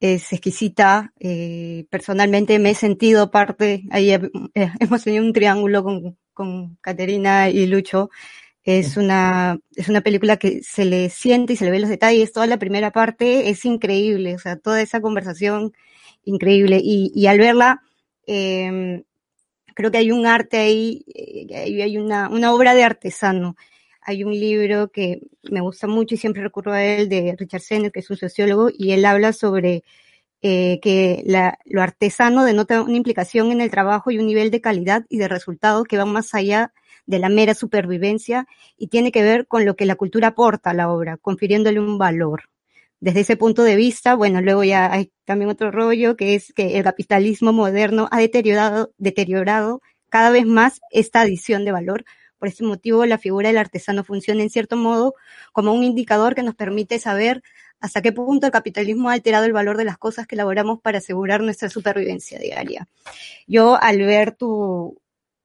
es 0.00 0.32
exquisita. 0.32 1.12
Eh, 1.20 1.86
personalmente 1.90 2.58
me 2.58 2.70
he 2.70 2.74
sentido 2.74 3.30
parte, 3.30 3.84
ahí 3.90 4.12
eh, 4.12 4.20
hemos 4.80 5.04
tenido 5.04 5.24
un 5.24 5.32
triángulo 5.32 5.84
con, 5.84 6.18
con 6.34 6.76
Caterina 6.76 7.48
y 7.50 7.66
Lucho. 7.66 8.10
Es 8.64 8.96
una, 8.96 9.58
es 9.74 9.88
una 9.88 10.02
película 10.02 10.36
que 10.36 10.62
se 10.62 10.84
le 10.84 11.10
siente 11.10 11.54
y 11.54 11.56
se 11.56 11.64
le 11.64 11.72
ve 11.72 11.80
los 11.80 11.90
detalles. 11.90 12.32
Toda 12.32 12.46
la 12.46 12.58
primera 12.58 12.92
parte 12.92 13.50
es 13.50 13.64
increíble, 13.64 14.36
o 14.36 14.38
sea, 14.38 14.56
toda 14.56 14.80
esa 14.80 15.00
conversación 15.00 15.72
increíble. 16.24 16.80
Y, 16.82 17.10
y 17.14 17.26
al 17.26 17.38
verla, 17.38 17.82
eh, 18.26 19.02
creo 19.74 19.90
que 19.90 19.98
hay 19.98 20.12
un 20.12 20.26
arte 20.26 20.58
ahí, 20.58 21.04
eh, 21.14 21.82
hay 21.82 21.98
una, 21.98 22.28
una 22.28 22.52
obra 22.52 22.74
de 22.74 22.84
artesano 22.84 23.56
hay 24.04 24.24
un 24.24 24.32
libro 24.32 24.90
que 24.90 25.20
me 25.44 25.60
gusta 25.60 25.86
mucho 25.86 26.14
y 26.14 26.18
siempre 26.18 26.42
recurro 26.42 26.72
a 26.72 26.82
él 26.84 27.08
de 27.08 27.36
Richard 27.38 27.60
Sennett, 27.62 27.92
que 27.92 28.00
es 28.00 28.10
un 28.10 28.16
sociólogo, 28.16 28.70
y 28.76 28.92
él 28.92 29.04
habla 29.04 29.32
sobre 29.32 29.84
eh, 30.42 30.80
que 30.82 31.24
lo 31.66 31.82
artesano 31.82 32.44
denota 32.44 32.82
una 32.82 32.96
implicación 32.96 33.52
en 33.52 33.60
el 33.60 33.70
trabajo 33.70 34.10
y 34.10 34.18
un 34.18 34.26
nivel 34.26 34.50
de 34.50 34.60
calidad 34.60 35.04
y 35.08 35.18
de 35.18 35.28
resultado 35.28 35.84
que 35.84 35.98
van 35.98 36.12
más 36.12 36.34
allá 36.34 36.72
de 37.06 37.18
la 37.18 37.28
mera 37.28 37.54
supervivencia 37.54 38.46
y 38.76 38.88
tiene 38.88 39.12
que 39.12 39.22
ver 39.22 39.46
con 39.46 39.64
lo 39.64 39.76
que 39.76 39.86
la 39.86 39.96
cultura 39.96 40.28
aporta 40.28 40.70
a 40.70 40.74
la 40.74 40.90
obra, 40.90 41.16
confiriéndole 41.16 41.80
un 41.80 41.98
valor. 41.98 42.44
Desde 43.00 43.20
ese 43.20 43.36
punto 43.36 43.62
de 43.64 43.76
vista, 43.76 44.14
bueno, 44.14 44.40
luego 44.40 44.64
ya 44.64 44.92
hay 44.92 45.12
también 45.24 45.50
otro 45.50 45.70
rollo 45.70 46.16
que 46.16 46.34
es 46.34 46.52
que 46.54 46.76
el 46.78 46.84
capitalismo 46.84 47.52
moderno 47.52 48.08
ha 48.12 48.18
deteriorado, 48.18 48.92
deteriorado 48.98 49.80
cada 50.08 50.30
vez 50.30 50.46
más 50.46 50.80
esta 50.90 51.22
adición 51.22 51.64
de 51.64 51.72
valor, 51.72 52.04
por 52.42 52.48
ese 52.48 52.64
motivo, 52.64 53.06
la 53.06 53.18
figura 53.18 53.50
del 53.50 53.56
artesano 53.56 54.02
funciona 54.02 54.42
en 54.42 54.50
cierto 54.50 54.76
modo 54.76 55.14
como 55.52 55.72
un 55.72 55.84
indicador 55.84 56.34
que 56.34 56.42
nos 56.42 56.56
permite 56.56 56.98
saber 56.98 57.40
hasta 57.78 58.02
qué 58.02 58.10
punto 58.10 58.46
el 58.46 58.52
capitalismo 58.52 59.08
ha 59.08 59.12
alterado 59.12 59.44
el 59.44 59.52
valor 59.52 59.76
de 59.76 59.84
las 59.84 59.96
cosas 59.96 60.26
que 60.26 60.34
elaboramos 60.34 60.80
para 60.80 60.98
asegurar 60.98 61.40
nuestra 61.40 61.68
supervivencia 61.68 62.40
diaria. 62.40 62.88
Yo 63.46 63.80
al 63.80 63.98
ver 63.98 64.34
tu, 64.34 65.00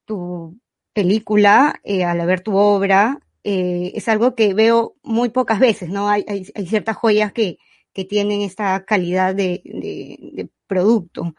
tu 0.05 0.57
película, 0.91 1.79
eh, 1.83 2.03
al 2.03 2.25
ver 2.25 2.41
tu 2.41 2.55
obra, 2.55 3.19
eh, 3.43 3.91
es 3.93 4.07
algo 4.07 4.33
que 4.33 4.55
veo 4.55 4.95
muy 5.03 5.29
pocas 5.29 5.59
veces, 5.59 5.89
¿no? 5.89 6.09
Hay, 6.09 6.25
hay, 6.27 6.65
ciertas 6.65 6.95
joyas 6.95 7.31
que, 7.31 7.59
que 7.93 8.05
tienen 8.05 8.41
esta 8.41 8.85
calidad 8.85 9.35
de, 9.35 9.61
de 9.63 10.49
producto. 10.65 11.35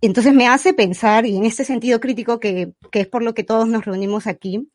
Entonces 0.00 0.32
me 0.32 0.48
hace 0.48 0.72
pensar, 0.72 1.26
y 1.26 1.36
en 1.36 1.44
este 1.44 1.64
sentido 1.64 2.00
crítico 2.00 2.40
que, 2.40 2.72
es 2.92 3.06
por 3.06 3.22
lo 3.22 3.34
que 3.34 3.44
todos 3.44 3.68
nos 3.68 3.84
reunimos 3.84 4.26
aquí, 4.26 4.70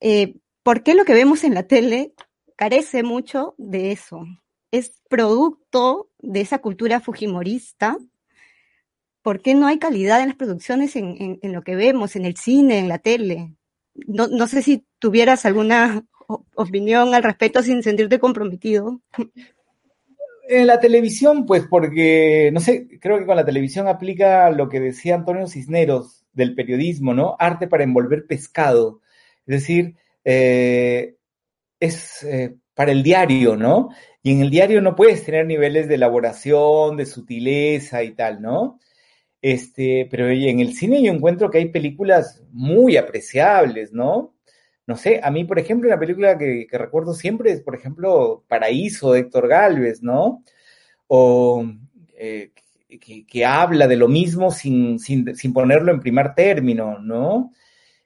eh, 0.00 0.34
¿por 0.62 0.82
qué 0.82 0.94
lo 0.94 1.04
que 1.04 1.14
vemos 1.14 1.44
en 1.44 1.54
la 1.54 1.64
tele 1.64 2.12
carece 2.56 3.02
mucho 3.02 3.54
de 3.56 3.92
eso? 3.92 4.24
Es 4.72 5.00
producto 5.08 6.10
de 6.18 6.40
esa 6.40 6.58
cultura 6.58 7.00
fujimorista. 7.00 7.96
¿Por 9.22 9.40
qué 9.40 9.54
no 9.54 9.66
hay 9.66 9.78
calidad 9.78 10.20
en 10.20 10.28
las 10.28 10.36
producciones, 10.36 10.96
en, 10.96 11.38
lo 11.42 11.62
que 11.62 11.76
vemos, 11.76 12.16
en 12.16 12.24
el 12.24 12.36
cine, 12.36 12.78
en 12.78 12.88
la 12.88 12.98
tele? 12.98 13.54
No 13.94 14.46
sé 14.46 14.62
si 14.62 14.84
tuvieras 14.98 15.46
alguna 15.46 16.04
opinión 16.54 17.14
al 17.14 17.22
respecto 17.22 17.62
sin 17.62 17.82
sentirte 17.82 18.18
comprometido. 18.18 19.00
En 20.48 20.66
la 20.66 20.78
televisión, 20.78 21.44
pues 21.44 21.64
porque, 21.68 22.50
no 22.52 22.60
sé, 22.60 22.86
creo 23.00 23.18
que 23.18 23.26
con 23.26 23.36
la 23.36 23.44
televisión 23.44 23.88
aplica 23.88 24.50
lo 24.50 24.68
que 24.68 24.78
decía 24.78 25.16
Antonio 25.16 25.46
Cisneros 25.48 26.24
del 26.32 26.54
periodismo, 26.54 27.14
¿no? 27.14 27.36
Arte 27.38 27.66
para 27.66 27.82
envolver 27.82 28.26
pescado. 28.26 29.00
Es 29.46 29.60
decir, 29.62 29.96
eh, 30.24 31.16
es 31.80 32.22
eh, 32.22 32.56
para 32.74 32.92
el 32.92 33.02
diario, 33.02 33.56
¿no? 33.56 33.88
Y 34.22 34.32
en 34.32 34.40
el 34.42 34.50
diario 34.50 34.80
no 34.82 34.94
puedes 34.94 35.24
tener 35.24 35.46
niveles 35.46 35.88
de 35.88 35.96
elaboración, 35.96 36.96
de 36.96 37.06
sutileza 37.06 38.04
y 38.04 38.12
tal, 38.12 38.40
¿no? 38.40 38.78
Este, 39.42 40.06
pero 40.10 40.28
en 40.28 40.60
el 40.60 40.74
cine 40.74 41.02
yo 41.02 41.12
encuentro 41.12 41.50
que 41.50 41.58
hay 41.58 41.70
películas 41.70 42.42
muy 42.52 42.96
apreciables, 42.96 43.92
¿no? 43.92 44.35
No 44.86 44.96
sé, 44.96 45.20
a 45.22 45.30
mí, 45.30 45.44
por 45.44 45.58
ejemplo, 45.58 45.88
una 45.88 45.98
película 45.98 46.38
que, 46.38 46.66
recuerdo 46.70 47.12
siempre 47.12 47.50
es, 47.52 47.60
por 47.60 47.74
ejemplo, 47.74 48.44
Paraíso 48.48 49.12
de 49.12 49.20
Héctor 49.20 49.48
Galvez, 49.48 50.02
¿no? 50.02 50.44
O 51.08 51.64
eh, 52.16 52.52
que, 53.28 53.44
habla 53.44 53.88
de 53.88 53.96
lo 53.96 54.08
mismo 54.08 54.50
sin, 54.50 54.98
sin, 55.00 55.34
sin, 55.34 55.52
ponerlo 55.52 55.92
en 55.92 56.00
primer 56.00 56.34
término, 56.34 57.00
¿no? 57.00 57.52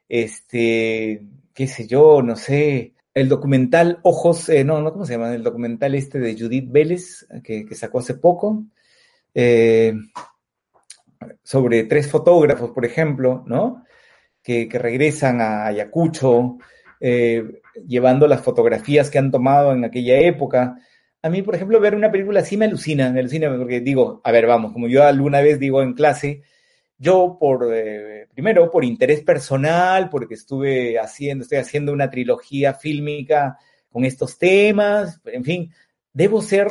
Este, 0.09 1.23
qué 1.53 1.67
sé 1.67 1.87
yo, 1.87 2.23
no 2.23 2.35
sé, 2.37 2.95
el 3.13 3.29
documental 3.29 4.01
Ojos, 4.03 4.49
eh, 4.49 4.65
no, 4.65 4.81
no, 4.81 4.93
¿cómo 4.93 5.05
se 5.05 5.15
llama? 5.15 5.35
El 5.35 5.43
documental 5.43 5.95
este 5.95 6.19
de 6.19 6.39
Judith 6.39 6.71
Vélez, 6.71 7.27
que, 7.45 7.67
que 7.67 7.75
sacó 7.75 7.99
hace 7.99 8.15
poco, 8.15 8.65
eh, 9.35 9.95
sobre 11.43 11.85
tres 11.85 12.11
fotógrafos, 12.11 12.71
por 12.71 12.87
ejemplo, 12.87 13.45
¿no? 13.47 13.85
Que, 14.43 14.69
regresan 14.73 15.41
a 15.41 15.67
Ayacucho, 15.67 16.59
eh, 17.01 17.61
llevando 17.87 18.27
las 18.27 18.43
fotografías 18.43 19.11
que 19.11 19.19
han 19.19 19.31
tomado 19.31 19.73
en 19.73 19.85
aquella 19.85 20.19
época. 20.19 20.77
A 21.23 21.29
mí, 21.29 21.43
por 21.43 21.55
ejemplo, 21.55 21.81
ver 21.81 21.95
una 21.95 22.11
película 22.11 22.41
así 22.41 22.57
me 22.57 22.65
alucina, 22.67 23.11
me 23.11 23.21
alucina, 23.21 23.55
porque 23.57 23.81
digo, 23.81 24.21
a 24.25 24.33
ver, 24.33 24.47
vamos, 24.47 24.73
como 24.73 24.89
yo 24.89 25.05
alguna 25.05 25.41
vez 25.41 25.59
digo 25.59 25.83
en 25.83 25.95
clase, 25.95 26.43
yo 26.99 27.39
por, 27.41 27.67
eh, 27.73 28.27
primero, 28.33 28.71
por 28.71 28.85
interés 28.85 29.23
personal, 29.23 30.11
porque 30.11 30.35
estuve 30.35 30.99
haciendo, 30.99 31.43
estoy 31.43 31.59
haciendo 31.59 31.93
una 31.93 32.11
trilogía 32.11 32.75
fílmica 32.75 33.59
con 33.91 34.05
estos 34.05 34.39
temas, 34.39 35.21
en 35.25 35.45
fin, 35.45 35.73
debo 36.13 36.43
ser, 36.43 36.69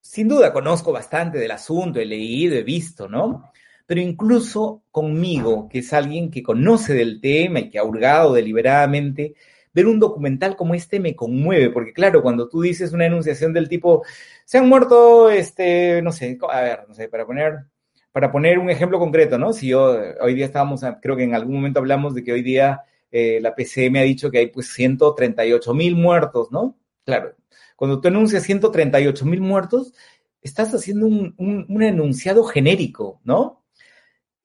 sin 0.00 0.28
duda 0.28 0.52
conozco 0.52 0.90
bastante 0.90 1.38
del 1.38 1.50
asunto, 1.50 2.00
he 2.00 2.06
leído, 2.06 2.56
he 2.56 2.62
visto, 2.62 3.08
¿no? 3.08 3.51
Pero 3.92 4.00
incluso 4.00 4.84
conmigo, 4.90 5.68
que 5.68 5.80
es 5.80 5.92
alguien 5.92 6.30
que 6.30 6.42
conoce 6.42 6.94
del 6.94 7.20
tema 7.20 7.60
y 7.60 7.68
que 7.68 7.78
ha 7.78 7.84
hurgado 7.84 8.32
deliberadamente, 8.32 9.34
ver 9.74 9.86
un 9.86 10.00
documental 10.00 10.56
como 10.56 10.72
este 10.72 10.98
me 10.98 11.14
conmueve, 11.14 11.68
porque 11.68 11.92
claro, 11.92 12.22
cuando 12.22 12.48
tú 12.48 12.62
dices 12.62 12.94
una 12.94 13.04
enunciación 13.04 13.52
del 13.52 13.68
tipo, 13.68 14.02
se 14.46 14.56
han 14.56 14.66
muerto, 14.66 15.28
este, 15.28 16.00
no 16.00 16.10
sé, 16.10 16.38
a 16.50 16.60
ver, 16.62 16.84
no 16.88 16.94
sé, 16.94 17.10
para 17.10 17.26
poner, 17.26 17.66
para 18.12 18.32
poner 18.32 18.58
un 18.58 18.70
ejemplo 18.70 18.98
concreto, 18.98 19.36
¿no? 19.36 19.52
Si 19.52 19.68
yo, 19.68 19.94
hoy 20.22 20.32
día 20.32 20.46
estábamos, 20.46 20.80
creo 21.02 21.14
que 21.14 21.24
en 21.24 21.34
algún 21.34 21.56
momento 21.56 21.78
hablamos 21.78 22.14
de 22.14 22.24
que 22.24 22.32
hoy 22.32 22.40
día 22.40 22.80
eh, 23.10 23.40
la 23.42 23.54
PCM 23.54 23.96
ha 23.96 24.02
dicho 24.04 24.30
que 24.30 24.38
hay 24.38 24.46
pues 24.46 24.72
138 24.72 25.74
mil 25.74 25.96
muertos, 25.96 26.50
¿no? 26.50 26.78
Claro, 27.04 27.34
cuando 27.76 28.00
tú 28.00 28.08
enuncias 28.08 28.42
138 28.44 29.26
mil 29.26 29.42
muertos, 29.42 29.92
estás 30.40 30.72
haciendo 30.72 31.04
un, 31.06 31.34
un, 31.36 31.82
enunciado 31.82 32.42
genérico, 32.44 33.20
¿no? 33.22 33.61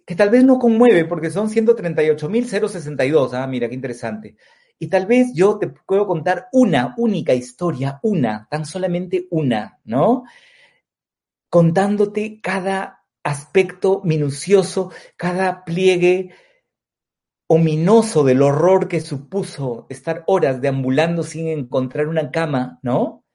Que 0.07 0.15
tal 0.15 0.29
vez 0.29 0.45
no 0.45 0.57
conmueve 0.57 1.03
porque 1.03 1.29
son 1.29 1.49
138 1.49 2.29
mil 2.29 2.47
062, 2.47 3.33
ah, 3.33 3.45
mira, 3.45 3.67
qué 3.67 3.75
interesante. 3.75 4.37
Y 4.79 4.87
tal 4.87 5.05
vez 5.05 5.33
yo 5.33 5.59
te 5.59 5.67
puedo 5.67 6.07
contar 6.07 6.47
una 6.53 6.93
única 6.97 7.33
historia, 7.33 7.99
una, 8.03 8.47
tan 8.49 8.65
solamente 8.65 9.27
una, 9.31 9.81
¿no? 9.83 10.23
Contándote 11.49 12.39
cada 12.41 13.03
aspecto 13.21 14.01
minucioso, 14.05 14.91
cada 15.17 15.65
pliegue 15.65 16.31
ominoso 17.47 18.23
del 18.23 18.43
horror 18.43 18.87
que 18.87 19.01
supuso 19.01 19.87
estar 19.89 20.23
horas 20.27 20.61
deambulando 20.61 21.23
sin 21.23 21.49
encontrar 21.49 22.07
una 22.07 22.31
cama, 22.31 22.79
¿no? 22.81 23.25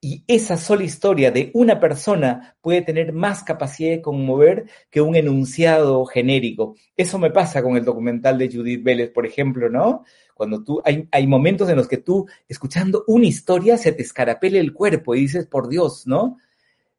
Y 0.00 0.22
esa 0.28 0.56
sola 0.56 0.84
historia 0.84 1.32
de 1.32 1.50
una 1.54 1.80
persona 1.80 2.56
puede 2.60 2.82
tener 2.82 3.12
más 3.12 3.42
capacidad 3.42 3.90
de 3.90 4.00
conmover 4.00 4.66
que 4.90 5.00
un 5.00 5.16
enunciado 5.16 6.04
genérico. 6.04 6.76
Eso 6.96 7.18
me 7.18 7.30
pasa 7.32 7.62
con 7.62 7.76
el 7.76 7.84
documental 7.84 8.38
de 8.38 8.48
Judith 8.48 8.84
Vélez, 8.84 9.10
por 9.10 9.26
ejemplo, 9.26 9.68
¿no? 9.68 10.04
Cuando 10.34 10.62
tú, 10.62 10.80
hay, 10.84 11.08
hay 11.10 11.26
momentos 11.26 11.68
en 11.68 11.74
los 11.74 11.88
que 11.88 11.96
tú, 11.96 12.28
escuchando 12.48 13.02
una 13.08 13.26
historia, 13.26 13.76
se 13.76 13.90
te 13.90 14.02
escarapele 14.02 14.60
el 14.60 14.72
cuerpo 14.72 15.16
y 15.16 15.22
dices, 15.22 15.46
por 15.46 15.68
Dios, 15.68 16.06
¿no? 16.06 16.38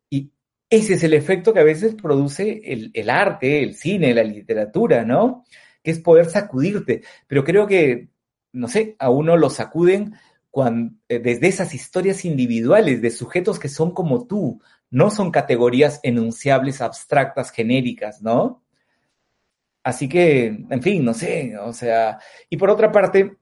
Y 0.10 0.32
ese 0.70 0.96
es 0.96 1.04
el 1.04 1.14
efecto 1.14 1.54
que 1.54 1.62
a 1.62 1.64
veces 1.64 1.96
produce 1.96 2.62
el, 2.66 2.92
el 2.94 3.10
arte, 3.10 3.64
el 3.64 3.76
cine, 3.76 4.14
la 4.14 4.24
literatura, 4.24 5.06
¿no? 5.06 5.46
Que 5.82 5.92
es 5.92 6.00
poder 6.00 6.26
sacudirte. 6.26 7.04
Pero 7.28 7.46
creo 7.46 7.66
que, 7.66 8.10
no 8.52 8.68
sé, 8.68 8.98
a 9.00 9.10
uno 9.10 9.38
lo 9.38 9.50
sacuden 9.50 10.16
eh, 11.08 11.20
desde 11.20 11.48
esas 11.48 11.74
historias 11.74 12.26
individuales 12.26 13.02
de 13.02 13.12
sujetos 13.12 13.60
que 13.60 13.70
son 13.70 13.92
como 13.92 14.26
tú, 14.26 14.62
no 14.90 15.12
son 15.12 15.32
categorías 15.32 16.00
enunciables, 16.04 16.82
abstractas, 16.82 17.52
genéricas, 17.52 18.22
¿no? 18.22 18.64
Así 19.84 20.10
que, 20.10 20.46
en 20.70 20.82
fin, 20.82 21.06
no 21.06 21.14
sé, 21.14 21.58
o 21.58 21.72
sea, 21.74 22.20
y 22.50 22.58
por 22.58 22.70
otra 22.70 22.92
parte, 22.92 23.38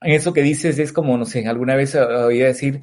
eso 0.00 0.32
que 0.32 0.42
dices 0.42 0.78
es 0.78 0.92
como, 0.92 1.16
no 1.16 1.24
sé, 1.24 1.46
alguna 1.46 1.76
vez 1.76 1.94
oí 1.94 2.38
decir, 2.38 2.82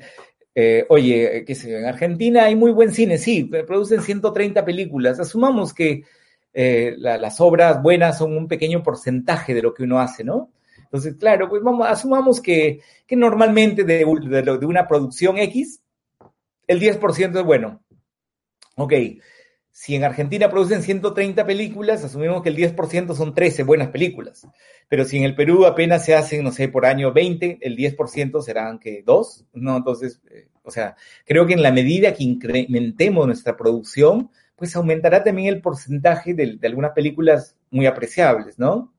eh, 0.55 0.85
oye, 0.89 1.43
qué 1.45 1.55
sé 1.55 1.77
en 1.77 1.85
Argentina 1.85 2.45
hay 2.45 2.55
muy 2.55 2.71
buen 2.71 2.91
cine, 2.91 3.17
sí, 3.17 3.43
producen 3.43 4.01
130 4.01 4.63
películas, 4.63 5.19
asumamos 5.19 5.73
que 5.73 6.03
eh, 6.53 6.95
las 6.97 7.39
obras 7.41 7.81
buenas 7.81 8.17
son 8.17 8.35
un 8.35 8.47
pequeño 8.47 8.83
porcentaje 8.83 9.53
de 9.53 9.61
lo 9.61 9.73
que 9.73 9.83
uno 9.83 9.99
hace, 9.99 10.23
¿no? 10.23 10.49
Entonces, 10.91 11.15
claro, 11.15 11.47
pues 11.47 11.63
vamos, 11.63 11.87
asumamos 11.87 12.41
que, 12.41 12.81
que 13.07 13.15
normalmente 13.15 13.85
de, 13.85 14.05
de, 14.05 14.41
de 14.41 14.65
una 14.65 14.89
producción 14.89 15.37
X, 15.37 15.81
el 16.67 16.81
10% 16.81 17.39
es 17.39 17.45
bueno. 17.45 17.81
Ok, 18.75 18.93
si 19.71 19.95
en 19.95 20.03
Argentina 20.03 20.49
producen 20.49 20.83
130 20.83 21.45
películas, 21.45 22.03
asumimos 22.03 22.43
que 22.43 22.49
el 22.49 22.57
10% 22.57 23.15
son 23.15 23.33
13 23.33 23.63
buenas 23.63 23.87
películas. 23.87 24.45
Pero 24.89 25.05
si 25.05 25.17
en 25.17 25.23
el 25.23 25.33
Perú 25.33 25.65
apenas 25.65 26.03
se 26.03 26.13
hacen, 26.13 26.43
no 26.43 26.51
sé, 26.51 26.67
por 26.67 26.85
año 26.85 27.13
20, 27.13 27.59
el 27.61 27.77
10% 27.77 28.41
serán 28.41 28.79
que 28.79 29.01
dos, 29.05 29.45
¿no? 29.53 29.77
Entonces, 29.77 30.21
eh, 30.29 30.49
o 30.63 30.71
sea, 30.71 30.97
creo 31.25 31.47
que 31.47 31.53
en 31.53 31.63
la 31.63 31.71
medida 31.71 32.13
que 32.13 32.25
incrementemos 32.25 33.25
nuestra 33.25 33.55
producción, 33.55 34.29
pues 34.57 34.75
aumentará 34.75 35.23
también 35.23 35.47
el 35.47 35.61
porcentaje 35.61 36.33
de, 36.33 36.57
de 36.57 36.67
algunas 36.67 36.91
películas 36.91 37.55
muy 37.69 37.85
apreciables, 37.85 38.59
¿no? 38.59 38.93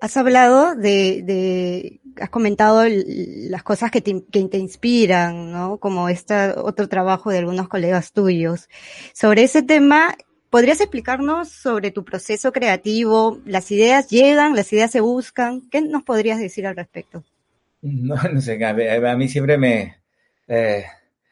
Has 0.00 0.16
hablado 0.16 0.74
de, 0.74 1.22
de 1.22 2.00
has 2.20 2.30
comentado 2.30 2.84
las 2.86 3.62
cosas 3.62 3.90
que 3.90 4.00
te, 4.00 4.58
inspiran, 4.58 5.52
¿no? 5.52 5.78
Como 5.78 6.08
este 6.08 6.34
otro 6.56 6.88
trabajo 6.88 7.30
de 7.30 7.38
algunos 7.38 7.68
colegas 7.68 8.12
tuyos. 8.12 8.68
Sobre 9.12 9.44
ese 9.44 9.62
tema, 9.62 10.16
¿podrías 10.50 10.80
explicarnos 10.80 11.48
sobre 11.48 11.90
tu 11.90 12.04
proceso 12.04 12.52
creativo? 12.52 13.40
¿Las 13.46 13.70
ideas 13.70 14.08
llegan? 14.10 14.54
¿Las 14.56 14.72
ideas 14.72 14.90
se 14.90 15.00
buscan? 15.00 15.62
¿Qué 15.70 15.80
nos 15.80 16.02
podrías 16.02 16.38
decir 16.38 16.66
al 16.66 16.76
respecto? 16.76 17.24
No, 17.84 18.14
no 18.14 18.40
sé, 18.40 18.64
a, 18.64 19.16
mí 19.16 19.28
siempre 19.28 19.58
me... 19.58 19.96
Eh, 20.46 20.84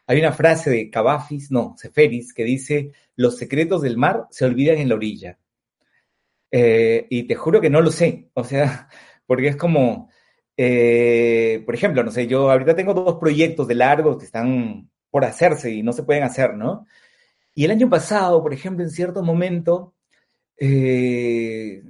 hay 0.05 0.19
una 0.19 0.33
frase 0.33 0.69
de 0.69 0.89
Cavafis, 0.89 1.49
no, 1.49 1.75
Seferis, 1.77 2.33
que 2.33 2.43
dice, 2.43 2.91
los 3.15 3.37
secretos 3.37 3.81
del 3.81 3.95
mar 3.95 4.25
se 4.31 4.43
olvidan 4.43 4.77
en 4.77 4.89
la 4.89 4.95
orilla. 4.95 5.37
Eh, 6.51 7.07
y 7.09 7.23
te 7.23 7.35
juro 7.35 7.61
que 7.61 7.69
no 7.69 7.79
lo 7.81 7.91
sé, 7.91 8.29
o 8.33 8.43
sea, 8.43 8.89
porque 9.25 9.47
es 9.47 9.55
como, 9.55 10.09
eh, 10.57 11.63
por 11.65 11.73
ejemplo, 11.73 12.03
no 12.03 12.11
sé, 12.11 12.27
yo 12.27 12.51
ahorita 12.51 12.75
tengo 12.75 12.93
dos 12.93 13.17
proyectos 13.19 13.67
de 13.67 13.75
largo 13.75 14.17
que 14.17 14.25
están 14.25 14.89
por 15.09 15.23
hacerse 15.25 15.71
y 15.71 15.81
no 15.81 15.93
se 15.93 16.03
pueden 16.03 16.23
hacer, 16.23 16.55
¿no? 16.55 16.85
Y 17.55 17.65
el 17.65 17.71
año 17.71 17.89
pasado, 17.89 18.41
por 18.41 18.53
ejemplo, 18.53 18.83
en 18.83 18.91
cierto 18.91 19.23
momento, 19.23 19.93
eh, 20.57 21.83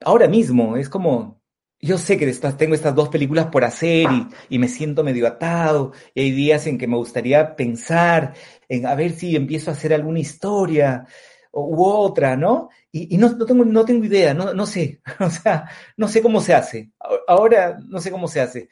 ahora 0.00 0.28
mismo, 0.28 0.76
es 0.76 0.88
como, 0.88 1.40
yo 1.80 1.98
sé 1.98 2.18
que 2.18 2.30
tengo 2.58 2.74
estas 2.74 2.94
dos 2.94 3.08
películas 3.08 3.46
por 3.46 3.64
hacer 3.64 4.06
y, 4.10 4.26
y, 4.56 4.58
me 4.58 4.68
siento 4.68 5.04
medio 5.04 5.26
atado, 5.26 5.92
y 6.14 6.22
hay 6.22 6.30
días 6.32 6.66
en 6.66 6.78
que 6.78 6.86
me 6.86 6.96
gustaría 6.96 7.56
pensar 7.56 8.34
en 8.68 8.86
a 8.86 8.94
ver 8.94 9.12
si 9.12 9.36
empiezo 9.36 9.70
a 9.70 9.74
hacer 9.74 9.94
alguna 9.94 10.18
historia, 10.18 11.06
u 11.52 11.84
otra, 11.84 12.36
¿no? 12.36 12.70
Y, 12.92 13.16
no, 13.18 13.36
tengo, 13.44 13.64
no 13.64 13.84
tengo 13.84 14.04
idea, 14.04 14.34
no, 14.34 14.54
no 14.54 14.66
sé, 14.66 15.00
o 15.20 15.30
sea, 15.30 15.68
no 15.96 16.08
sé 16.08 16.22
cómo 16.22 16.40
se 16.40 16.54
hace. 16.54 16.90
Ahora 17.26 17.78
no 17.88 18.00
sé 18.00 18.10
cómo 18.10 18.28
se 18.28 18.40
hace. 18.40 18.68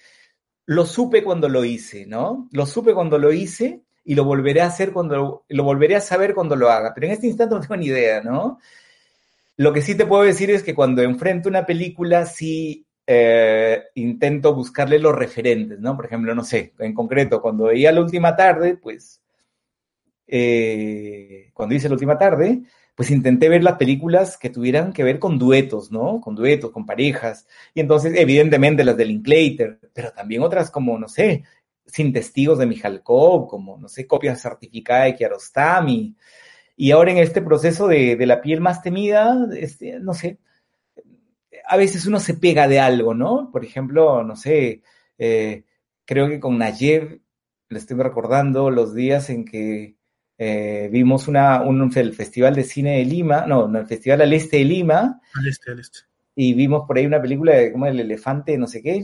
Lo 0.67 0.85
supe 0.85 1.23
cuando 1.25 1.49
lo 1.49 1.64
hice, 1.64 2.07
¿no? 2.07 2.49
Lo 2.53 2.67
supe 2.67 2.95
cuando 2.95 3.19
lo 3.19 3.33
hice 3.33 3.83
y 4.05 4.14
lo 4.14 4.25
volveré 4.25 4.61
a 4.61 4.67
hacer 4.67 4.93
cuando, 4.93 5.45
lo 5.49 5.64
volveré 5.64 5.97
a 5.97 6.01
saber 6.01 6.35
cuando 6.35 6.57
lo 6.57 6.71
haga, 6.71 6.93
pero 6.95 7.07
en 7.07 7.12
este 7.12 7.27
instante 7.27 7.55
no 7.55 7.61
tengo 7.61 7.77
ni 7.77 7.87
idea, 7.87 8.23
¿no? 8.23 8.59
Lo 9.57 9.73
que 9.73 9.83
sí 9.83 9.97
te 9.97 10.07
puedo 10.07 10.23
decir 10.23 10.51
es 10.51 10.62
que 10.62 10.75
cuando 10.75 11.03
enfrento 11.03 11.49
una 11.49 11.67
película, 11.67 12.27
sí 12.27 12.87
eh, 13.07 13.85
intento 13.95 14.55
buscarle 14.55 14.99
los 14.99 15.14
referentes, 15.14 15.81
¿no? 15.81 15.97
Por 15.97 16.07
ejemplo, 16.07 16.35
no 16.35 16.45
sé, 16.45 16.75
en 16.79 16.95
concreto, 16.95 17.43
cuando 17.43 17.64
veía 17.64 17.91
la 17.91 18.03
última 18.03 18.37
tarde, 18.37 18.77
pues 18.77 19.21
eh, 20.29 21.51
cuando 21.55 21.75
hice 21.75 21.88
la 21.88 21.95
última 21.95 22.19
tarde, 22.19 22.62
pues 22.95 23.11
intenté 23.11 23.49
ver 23.49 23.62
las 23.62 23.77
películas 23.77 24.37
que 24.37 24.51
tuvieran 24.51 24.93
que 24.93 25.05
ver 25.05 25.19
con 25.19 25.38
duetos, 25.38 25.91
¿no? 25.91 26.21
Con 26.21 26.35
duetos, 26.35 26.71
con 26.71 26.87
parejas. 26.87 27.47
Y 27.75 27.81
entonces, 27.81 28.12
evidentemente, 28.17 28.85
las 28.85 28.97
de 28.97 29.07
Linklater, 29.07 29.81
pero 29.93 30.12
también 30.12 30.43
otras 30.43 30.71
como, 30.71 30.99
no 30.99 31.09
sé, 31.09 31.45
Sin 31.87 32.12
Testigos 32.12 32.59
de 32.59 32.67
Mijalkov, 32.67 33.49
como, 33.49 33.79
no 33.79 33.88
sé, 33.88 34.07
Copia 34.07 34.37
Certificada 34.37 35.05
de 35.05 35.14
Kiarostami. 35.17 36.17
Y 36.77 36.91
ahora 36.91 37.12
en 37.12 37.19
este 37.19 37.43
proceso 37.43 37.88
de, 37.88 38.17
de 38.17 38.27
la 38.27 38.41
piel 38.41 38.61
más 38.61 38.83
temida, 38.83 39.49
este, 39.57 39.99
no 40.01 40.14
sé, 40.14 40.38
a 41.69 41.77
veces 41.77 42.07
uno 42.07 42.19
se 42.19 42.35
pega 42.35 42.67
de 42.67 42.81
algo, 42.81 43.14
¿no? 43.14 43.51
Por 43.53 43.64
ejemplo, 43.64 44.25
no 44.25 44.37
sé, 44.37 44.83
eh, 45.19 45.64
creo 46.05 46.29
que 46.29 46.41
con 46.41 46.59
Nayev 46.59 47.21
le 47.69 47.79
estoy 47.79 47.99
recordando 47.99 48.71
los 48.71 48.95
días 48.95 49.29
en 49.31 49.45
que 49.45 49.98
eh, 50.40 50.88
vimos 50.92 51.27
una, 51.27 51.62
un, 51.62 51.90
el 51.96 52.14
Festival 52.14 52.55
de 52.55 52.62
Cine 52.62 52.98
de 52.98 53.05
Lima, 53.05 53.44
no, 53.46 53.66
no, 53.66 53.81
el 53.81 53.87
Festival 53.87 54.20
al 54.22 54.33
Este 54.33 54.59
de 54.59 54.64
Lima. 54.64 55.20
Al 55.35 55.46
Este, 55.48 55.72
al 55.72 55.81
Este. 55.81 55.98
Y 56.37 56.55
vimos 56.55 56.87
por 56.87 56.96
ahí 56.96 57.05
una 57.05 57.20
película 57.20 57.57
de 57.57 57.72
como 57.72 57.87
el 57.87 57.98
elefante, 57.98 58.57
no 58.57 58.68
sé 58.68 58.81
qué. 58.81 59.03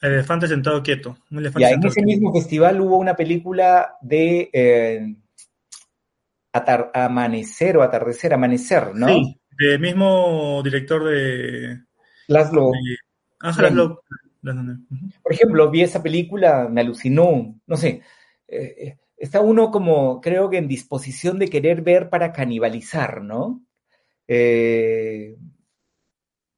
El 0.00 0.12
elefante 0.12 0.48
sentado 0.48 0.82
quieto. 0.82 1.16
Un 1.30 1.38
elefante 1.38 1.60
ya, 1.60 1.70
en 1.70 1.86
ese 1.86 1.94
quieto. 1.94 2.06
mismo 2.06 2.32
festival 2.32 2.80
hubo 2.80 2.98
una 2.98 3.14
película 3.14 3.94
de 4.00 4.50
eh, 4.52 5.16
Amanecer 6.52 7.76
o 7.76 7.82
Atardecer, 7.82 8.34
Amanecer, 8.34 8.92
¿no? 8.96 9.06
Sí, 9.06 9.40
del 9.56 9.78
mismo 9.78 10.60
director 10.64 11.04
de... 11.04 11.84
Laszlo. 12.26 12.72
Ángel 13.38 13.62
Laszlo. 13.62 14.02
Por 15.22 15.32
ejemplo, 15.32 15.70
vi 15.70 15.82
esa 15.82 16.02
película, 16.02 16.68
me 16.68 16.80
alucinó, 16.80 17.54
no 17.64 17.76
sé. 17.76 18.02
Eh 18.48 18.96
está 19.18 19.40
uno 19.40 19.70
como, 19.70 20.20
creo 20.20 20.50
que 20.50 20.58
en 20.58 20.68
disposición 20.68 21.38
de 21.38 21.48
querer 21.48 21.82
ver 21.82 22.08
para 22.08 22.32
canibalizar, 22.32 23.22
¿no? 23.22 23.62
Eh, 24.26 25.36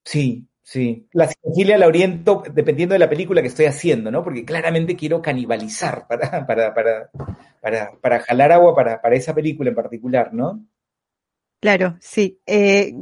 sí, 0.05 0.51
Sí, 0.70 1.09
la 1.14 1.27
cinefilia 1.27 1.77
la 1.77 1.88
oriento 1.88 2.44
dependiendo 2.55 2.92
de 2.92 3.01
la 3.01 3.11
película 3.11 3.42
que 3.42 3.49
estoy 3.49 3.66
haciendo, 3.66 4.12
¿no? 4.12 4.23
Porque 4.23 4.44
claramente 4.44 4.94
quiero 4.94 5.20
canibalizar 5.20 6.07
para, 6.07 6.46
para, 6.46 6.73
para, 6.73 7.11
para, 7.61 7.99
para 8.01 8.20
jalar 8.20 8.53
agua 8.53 8.73
para, 8.73 9.03
para 9.03 9.16
esa 9.16 9.35
película 9.35 9.70
en 9.70 9.75
particular, 9.75 10.33
¿no? 10.33 10.64
Claro, 11.59 11.96
sí. 12.01 12.40
Eh, 12.46 12.94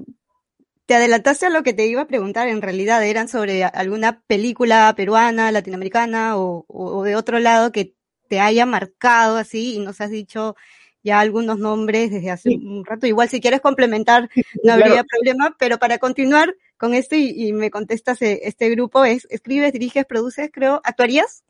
te 0.87 0.94
adelantaste 0.94 1.44
a 1.44 1.51
lo 1.51 1.62
que 1.62 1.75
te 1.75 1.87
iba 1.87 2.01
a 2.01 2.07
preguntar, 2.07 2.49
en 2.49 2.62
realidad 2.62 3.05
eran 3.05 3.29
sobre 3.29 3.62
alguna 3.64 4.23
película 4.23 4.90
peruana, 4.97 5.53
latinoamericana 5.53 6.38
o, 6.38 6.64
o, 6.68 7.05
de 7.05 7.16
otro 7.16 7.38
lado 7.38 7.71
que 7.71 7.94
te 8.29 8.41
haya 8.41 8.67
marcado 8.67 9.37
así 9.37 9.75
y 9.75 9.79
nos 9.81 10.01
has 10.01 10.11
dicho 10.11 10.57
ya 11.03 11.21
algunos 11.21 11.59
nombres 11.59 12.11
desde 12.11 12.31
hace 12.31 12.51
sí. 12.51 12.57
un 12.57 12.85
rato. 12.85 13.07
Igual 13.07 13.29
si 13.29 13.41
quieres 13.41 13.61
complementar 13.61 14.29
no 14.62 14.73
habría 14.73 14.88
claro. 14.88 15.07
problema, 15.09 15.57
pero 15.59 15.79
para 15.79 15.99
continuar 15.99 16.55
con 16.77 16.95
esto 16.95 17.17
y, 17.17 17.31
y, 17.35 17.53
me 17.53 17.71
contestas 17.71 18.23
eh, 18.23 18.41
este 18.45 18.71
grupo 18.71 19.05
es, 19.05 19.27
escribes, 19.31 19.73
diriges, 19.73 20.07
produces, 20.07 20.51
creo, 20.53 20.81
¿actuarías? 20.85 21.45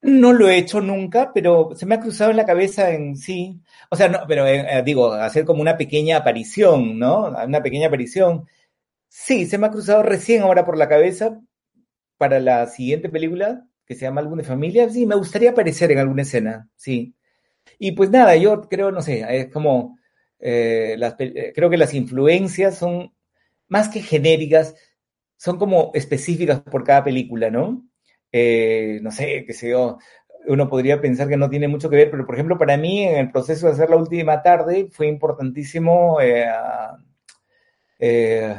No 0.00 0.34
lo 0.34 0.48
he 0.50 0.58
hecho 0.58 0.82
nunca, 0.82 1.32
pero 1.32 1.70
se 1.74 1.86
me 1.86 1.94
ha 1.94 2.00
cruzado 2.00 2.30
en 2.30 2.36
la 2.36 2.44
cabeza 2.44 2.90
en 2.90 3.16
sí. 3.16 3.62
O 3.90 3.96
sea, 3.96 4.08
no, 4.08 4.20
pero 4.28 4.46
eh, 4.46 4.82
digo, 4.84 5.12
hacer 5.12 5.46
como 5.46 5.62
una 5.62 5.78
pequeña 5.78 6.18
aparición, 6.18 6.98
¿no? 6.98 7.28
Una 7.28 7.62
pequeña 7.62 7.88
aparición. 7.88 8.46
Sí, 9.08 9.46
se 9.46 9.56
me 9.56 9.66
ha 9.66 9.70
cruzado 9.70 10.02
recién 10.02 10.42
ahora 10.42 10.66
por 10.66 10.76
la 10.76 10.88
cabeza 10.88 11.40
para 12.18 12.38
la 12.38 12.66
siguiente 12.66 13.08
película 13.08 13.66
que 13.86 13.94
se 13.94 14.02
llama 14.02 14.20
Álbum 14.20 14.38
de 14.38 14.44
Familia. 14.44 14.88
Sí, 14.90 15.06
me 15.06 15.16
gustaría 15.16 15.50
aparecer 15.50 15.92
en 15.92 15.98
alguna 15.98 16.22
escena, 16.22 16.68
sí. 16.76 17.14
Y 17.78 17.92
pues 17.92 18.10
nada, 18.10 18.36
yo 18.36 18.62
creo, 18.68 18.90
no 18.90 19.02
sé, 19.02 19.24
es 19.28 19.50
como, 19.52 19.98
eh, 20.38 20.96
las, 20.98 21.14
creo 21.16 21.70
que 21.70 21.76
las 21.76 21.94
influencias 21.94 22.78
son 22.78 23.12
más 23.68 23.88
que 23.88 24.00
genéricas, 24.00 24.74
son 25.36 25.58
como 25.58 25.90
específicas 25.94 26.60
por 26.60 26.84
cada 26.84 27.04
película, 27.04 27.50
¿no? 27.50 27.86
Eh, 28.32 28.98
no 29.02 29.10
sé, 29.10 29.44
qué 29.46 29.52
sé 29.52 29.70
yo, 29.70 29.98
uno 30.46 30.68
podría 30.68 31.00
pensar 31.00 31.28
que 31.28 31.36
no 31.36 31.50
tiene 31.50 31.68
mucho 31.68 31.88
que 31.90 31.96
ver, 31.96 32.10
pero 32.10 32.26
por 32.26 32.34
ejemplo, 32.34 32.58
para 32.58 32.76
mí 32.76 33.04
en 33.04 33.16
el 33.16 33.30
proceso 33.32 33.66
de 33.66 33.72
hacer 33.72 33.90
la 33.90 33.96
última 33.96 34.42
tarde 34.42 34.88
fue 34.90 35.06
importantísimo, 35.06 36.20
eh, 36.20 36.46
eh, 37.98 38.56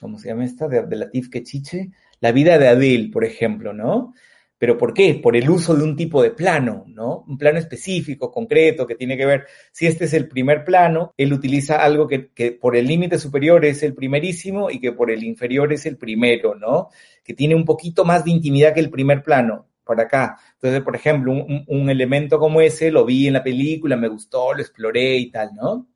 ¿cómo 0.00 0.18
se 0.18 0.28
llama 0.28 0.44
esta? 0.44 0.68
De, 0.68 0.82
de 0.82 0.96
Latif 0.96 1.28
Kechiche, 1.30 1.90
la 2.20 2.32
vida 2.32 2.58
de 2.58 2.68
Adele, 2.68 3.10
por 3.12 3.24
ejemplo, 3.24 3.72
¿no? 3.72 4.14
¿Pero 4.58 4.78
por 4.78 4.94
qué? 4.94 5.20
Por 5.22 5.36
el 5.36 5.50
uso 5.50 5.74
de 5.74 5.84
un 5.84 5.96
tipo 5.96 6.22
de 6.22 6.30
plano, 6.30 6.84
¿no? 6.88 7.24
Un 7.28 7.36
plano 7.36 7.58
específico, 7.58 8.30
concreto, 8.30 8.86
que 8.86 8.94
tiene 8.94 9.16
que 9.16 9.26
ver, 9.26 9.46
si 9.70 9.86
este 9.86 10.06
es 10.06 10.14
el 10.14 10.28
primer 10.28 10.64
plano, 10.64 11.12
él 11.16 11.32
utiliza 11.32 11.82
algo 11.82 12.06
que, 12.08 12.30
que 12.32 12.52
por 12.52 12.74
el 12.76 12.86
límite 12.86 13.18
superior 13.18 13.64
es 13.66 13.82
el 13.82 13.94
primerísimo 13.94 14.70
y 14.70 14.80
que 14.80 14.92
por 14.92 15.10
el 15.10 15.24
inferior 15.24 15.72
es 15.72 15.84
el 15.84 15.98
primero, 15.98 16.54
¿no? 16.54 16.88
Que 17.22 17.34
tiene 17.34 17.54
un 17.54 17.64
poquito 17.64 18.04
más 18.04 18.24
de 18.24 18.30
intimidad 18.30 18.72
que 18.72 18.80
el 18.80 18.90
primer 18.90 19.22
plano, 19.22 19.66
por 19.84 20.00
acá. 20.00 20.38
Entonces, 20.54 20.82
por 20.82 20.96
ejemplo, 20.96 21.32
un, 21.32 21.90
elemento 21.90 22.38
como 22.38 22.60
ese 22.60 22.90
lo 22.90 23.04
vi 23.04 23.28
en 23.28 23.34
la 23.34 23.44
película, 23.44 23.96
me 23.96 24.08
gustó, 24.08 24.54
lo 24.54 24.60
exploré 24.60 25.16
y 25.16 25.30
tal, 25.30 25.54
¿no? 25.54 25.88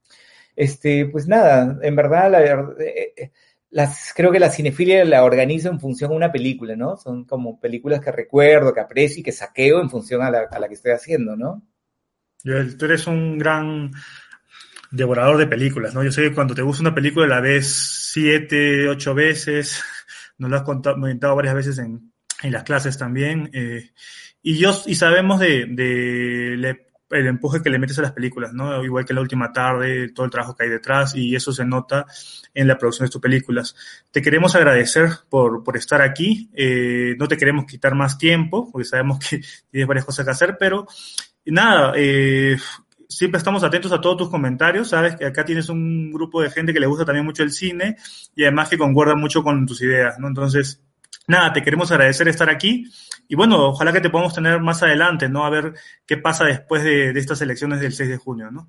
Este, 0.54 1.06
pues 1.06 1.26
nada, 1.26 1.78
en 1.82 1.96
verdad, 1.96 2.30
la 2.30 2.40
verdad, 2.40 2.80
eh, 2.80 3.32
las, 3.70 4.12
creo 4.14 4.32
que 4.32 4.40
la 4.40 4.50
cinefilia 4.50 5.04
la 5.04 5.24
organizo 5.24 5.68
en 5.68 5.80
función 5.80 6.12
a 6.12 6.16
una 6.16 6.32
película, 6.32 6.74
¿no? 6.76 6.96
Son 6.96 7.24
como 7.24 7.60
películas 7.60 8.00
que 8.00 8.10
recuerdo, 8.10 8.74
que 8.74 8.80
aprecio 8.80 9.20
y 9.20 9.22
que 9.22 9.32
saqueo 9.32 9.80
en 9.80 9.90
función 9.90 10.22
a 10.22 10.30
la, 10.30 10.48
a 10.50 10.58
la 10.58 10.68
que 10.68 10.74
estoy 10.74 10.92
haciendo, 10.92 11.36
¿no? 11.36 11.62
Tú 12.42 12.84
eres 12.84 13.06
un 13.06 13.38
gran 13.38 13.92
devorador 14.90 15.36
de 15.36 15.46
películas, 15.46 15.94
¿no? 15.94 16.02
Yo 16.02 16.10
sé 16.10 16.22
que 16.22 16.34
cuando 16.34 16.54
te 16.54 16.62
gusta 16.62 16.82
una 16.82 16.94
película 16.94 17.26
la 17.26 17.40
ves 17.40 18.10
siete, 18.12 18.88
ocho 18.88 19.14
veces, 19.14 19.82
nos 20.38 20.50
lo 20.50 20.56
has 20.56 20.62
comentado 20.62 21.36
varias 21.36 21.54
veces 21.54 21.78
en, 21.78 22.12
en 22.42 22.52
las 22.52 22.64
clases 22.64 22.98
también, 22.98 23.50
eh, 23.52 23.90
y 24.42 24.58
yo, 24.58 24.72
y 24.86 24.94
sabemos 24.94 25.38
de, 25.38 25.66
de, 25.66 26.56
de 26.56 26.89
el 27.10 27.26
empuje 27.26 27.62
que 27.62 27.70
le 27.70 27.78
metes 27.78 27.98
a 27.98 28.02
las 28.02 28.12
películas, 28.12 28.52
¿no? 28.52 28.84
Igual 28.84 29.04
que 29.04 29.14
la 29.14 29.20
última 29.20 29.52
tarde, 29.52 30.10
todo 30.12 30.24
el 30.26 30.30
trabajo 30.30 30.54
que 30.54 30.64
hay 30.64 30.70
detrás 30.70 31.14
y 31.16 31.34
eso 31.34 31.52
se 31.52 31.64
nota 31.64 32.06
en 32.54 32.68
la 32.68 32.78
producción 32.78 33.06
de 33.06 33.12
tus 33.12 33.20
películas. 33.20 33.74
Te 34.10 34.22
queremos 34.22 34.54
agradecer 34.54 35.10
por, 35.28 35.62
por 35.64 35.76
estar 35.76 36.00
aquí. 36.02 36.50
Eh, 36.54 37.16
no 37.18 37.28
te 37.28 37.36
queremos 37.36 37.66
quitar 37.66 37.94
más 37.94 38.16
tiempo 38.18 38.70
porque 38.70 38.86
sabemos 38.86 39.18
que 39.18 39.40
tienes 39.70 39.88
varias 39.88 40.04
cosas 40.04 40.24
que 40.24 40.30
hacer, 40.30 40.56
pero 40.58 40.86
nada, 41.46 41.92
eh, 41.96 42.56
siempre 43.08 43.38
estamos 43.38 43.64
atentos 43.64 43.92
a 43.92 44.00
todos 44.00 44.16
tus 44.16 44.30
comentarios. 44.30 44.88
Sabes 44.88 45.16
que 45.16 45.26
acá 45.26 45.44
tienes 45.44 45.68
un 45.68 46.12
grupo 46.12 46.40
de 46.40 46.50
gente 46.50 46.72
que 46.72 46.80
le 46.80 46.86
gusta 46.86 47.04
también 47.04 47.26
mucho 47.26 47.42
el 47.42 47.50
cine 47.50 47.96
y 48.34 48.44
además 48.44 48.68
que 48.68 48.78
concuerda 48.78 49.16
mucho 49.16 49.42
con 49.42 49.66
tus 49.66 49.82
ideas, 49.82 50.18
¿no? 50.18 50.28
Entonces, 50.28 50.82
nada, 51.26 51.52
te 51.52 51.62
queremos 51.62 51.90
agradecer 51.90 52.28
estar 52.28 52.50
aquí 52.50 52.84
y 53.28 53.36
bueno, 53.36 53.68
ojalá 53.68 53.92
que 53.92 54.00
te 54.00 54.10
podamos 54.10 54.34
tener 54.34 54.60
más 54.60 54.82
adelante, 54.82 55.28
¿no? 55.28 55.44
A 55.44 55.50
ver 55.50 55.74
qué 56.06 56.16
pasa 56.16 56.44
después 56.44 56.82
de, 56.82 57.10
estas 57.10 57.40
elecciones 57.40 57.80
del 57.80 57.92
6 57.92 58.08
de 58.08 58.16
junio, 58.16 58.50
¿no? 58.50 58.68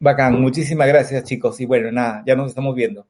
Bacán, 0.00 0.40
muchísimas 0.40 0.88
gracias 0.88 1.22
chicos 1.24 1.60
y 1.60 1.66
bueno, 1.66 1.92
nada, 1.92 2.22
ya 2.26 2.34
nos 2.34 2.48
estamos 2.48 2.74
viendo. 2.74 3.06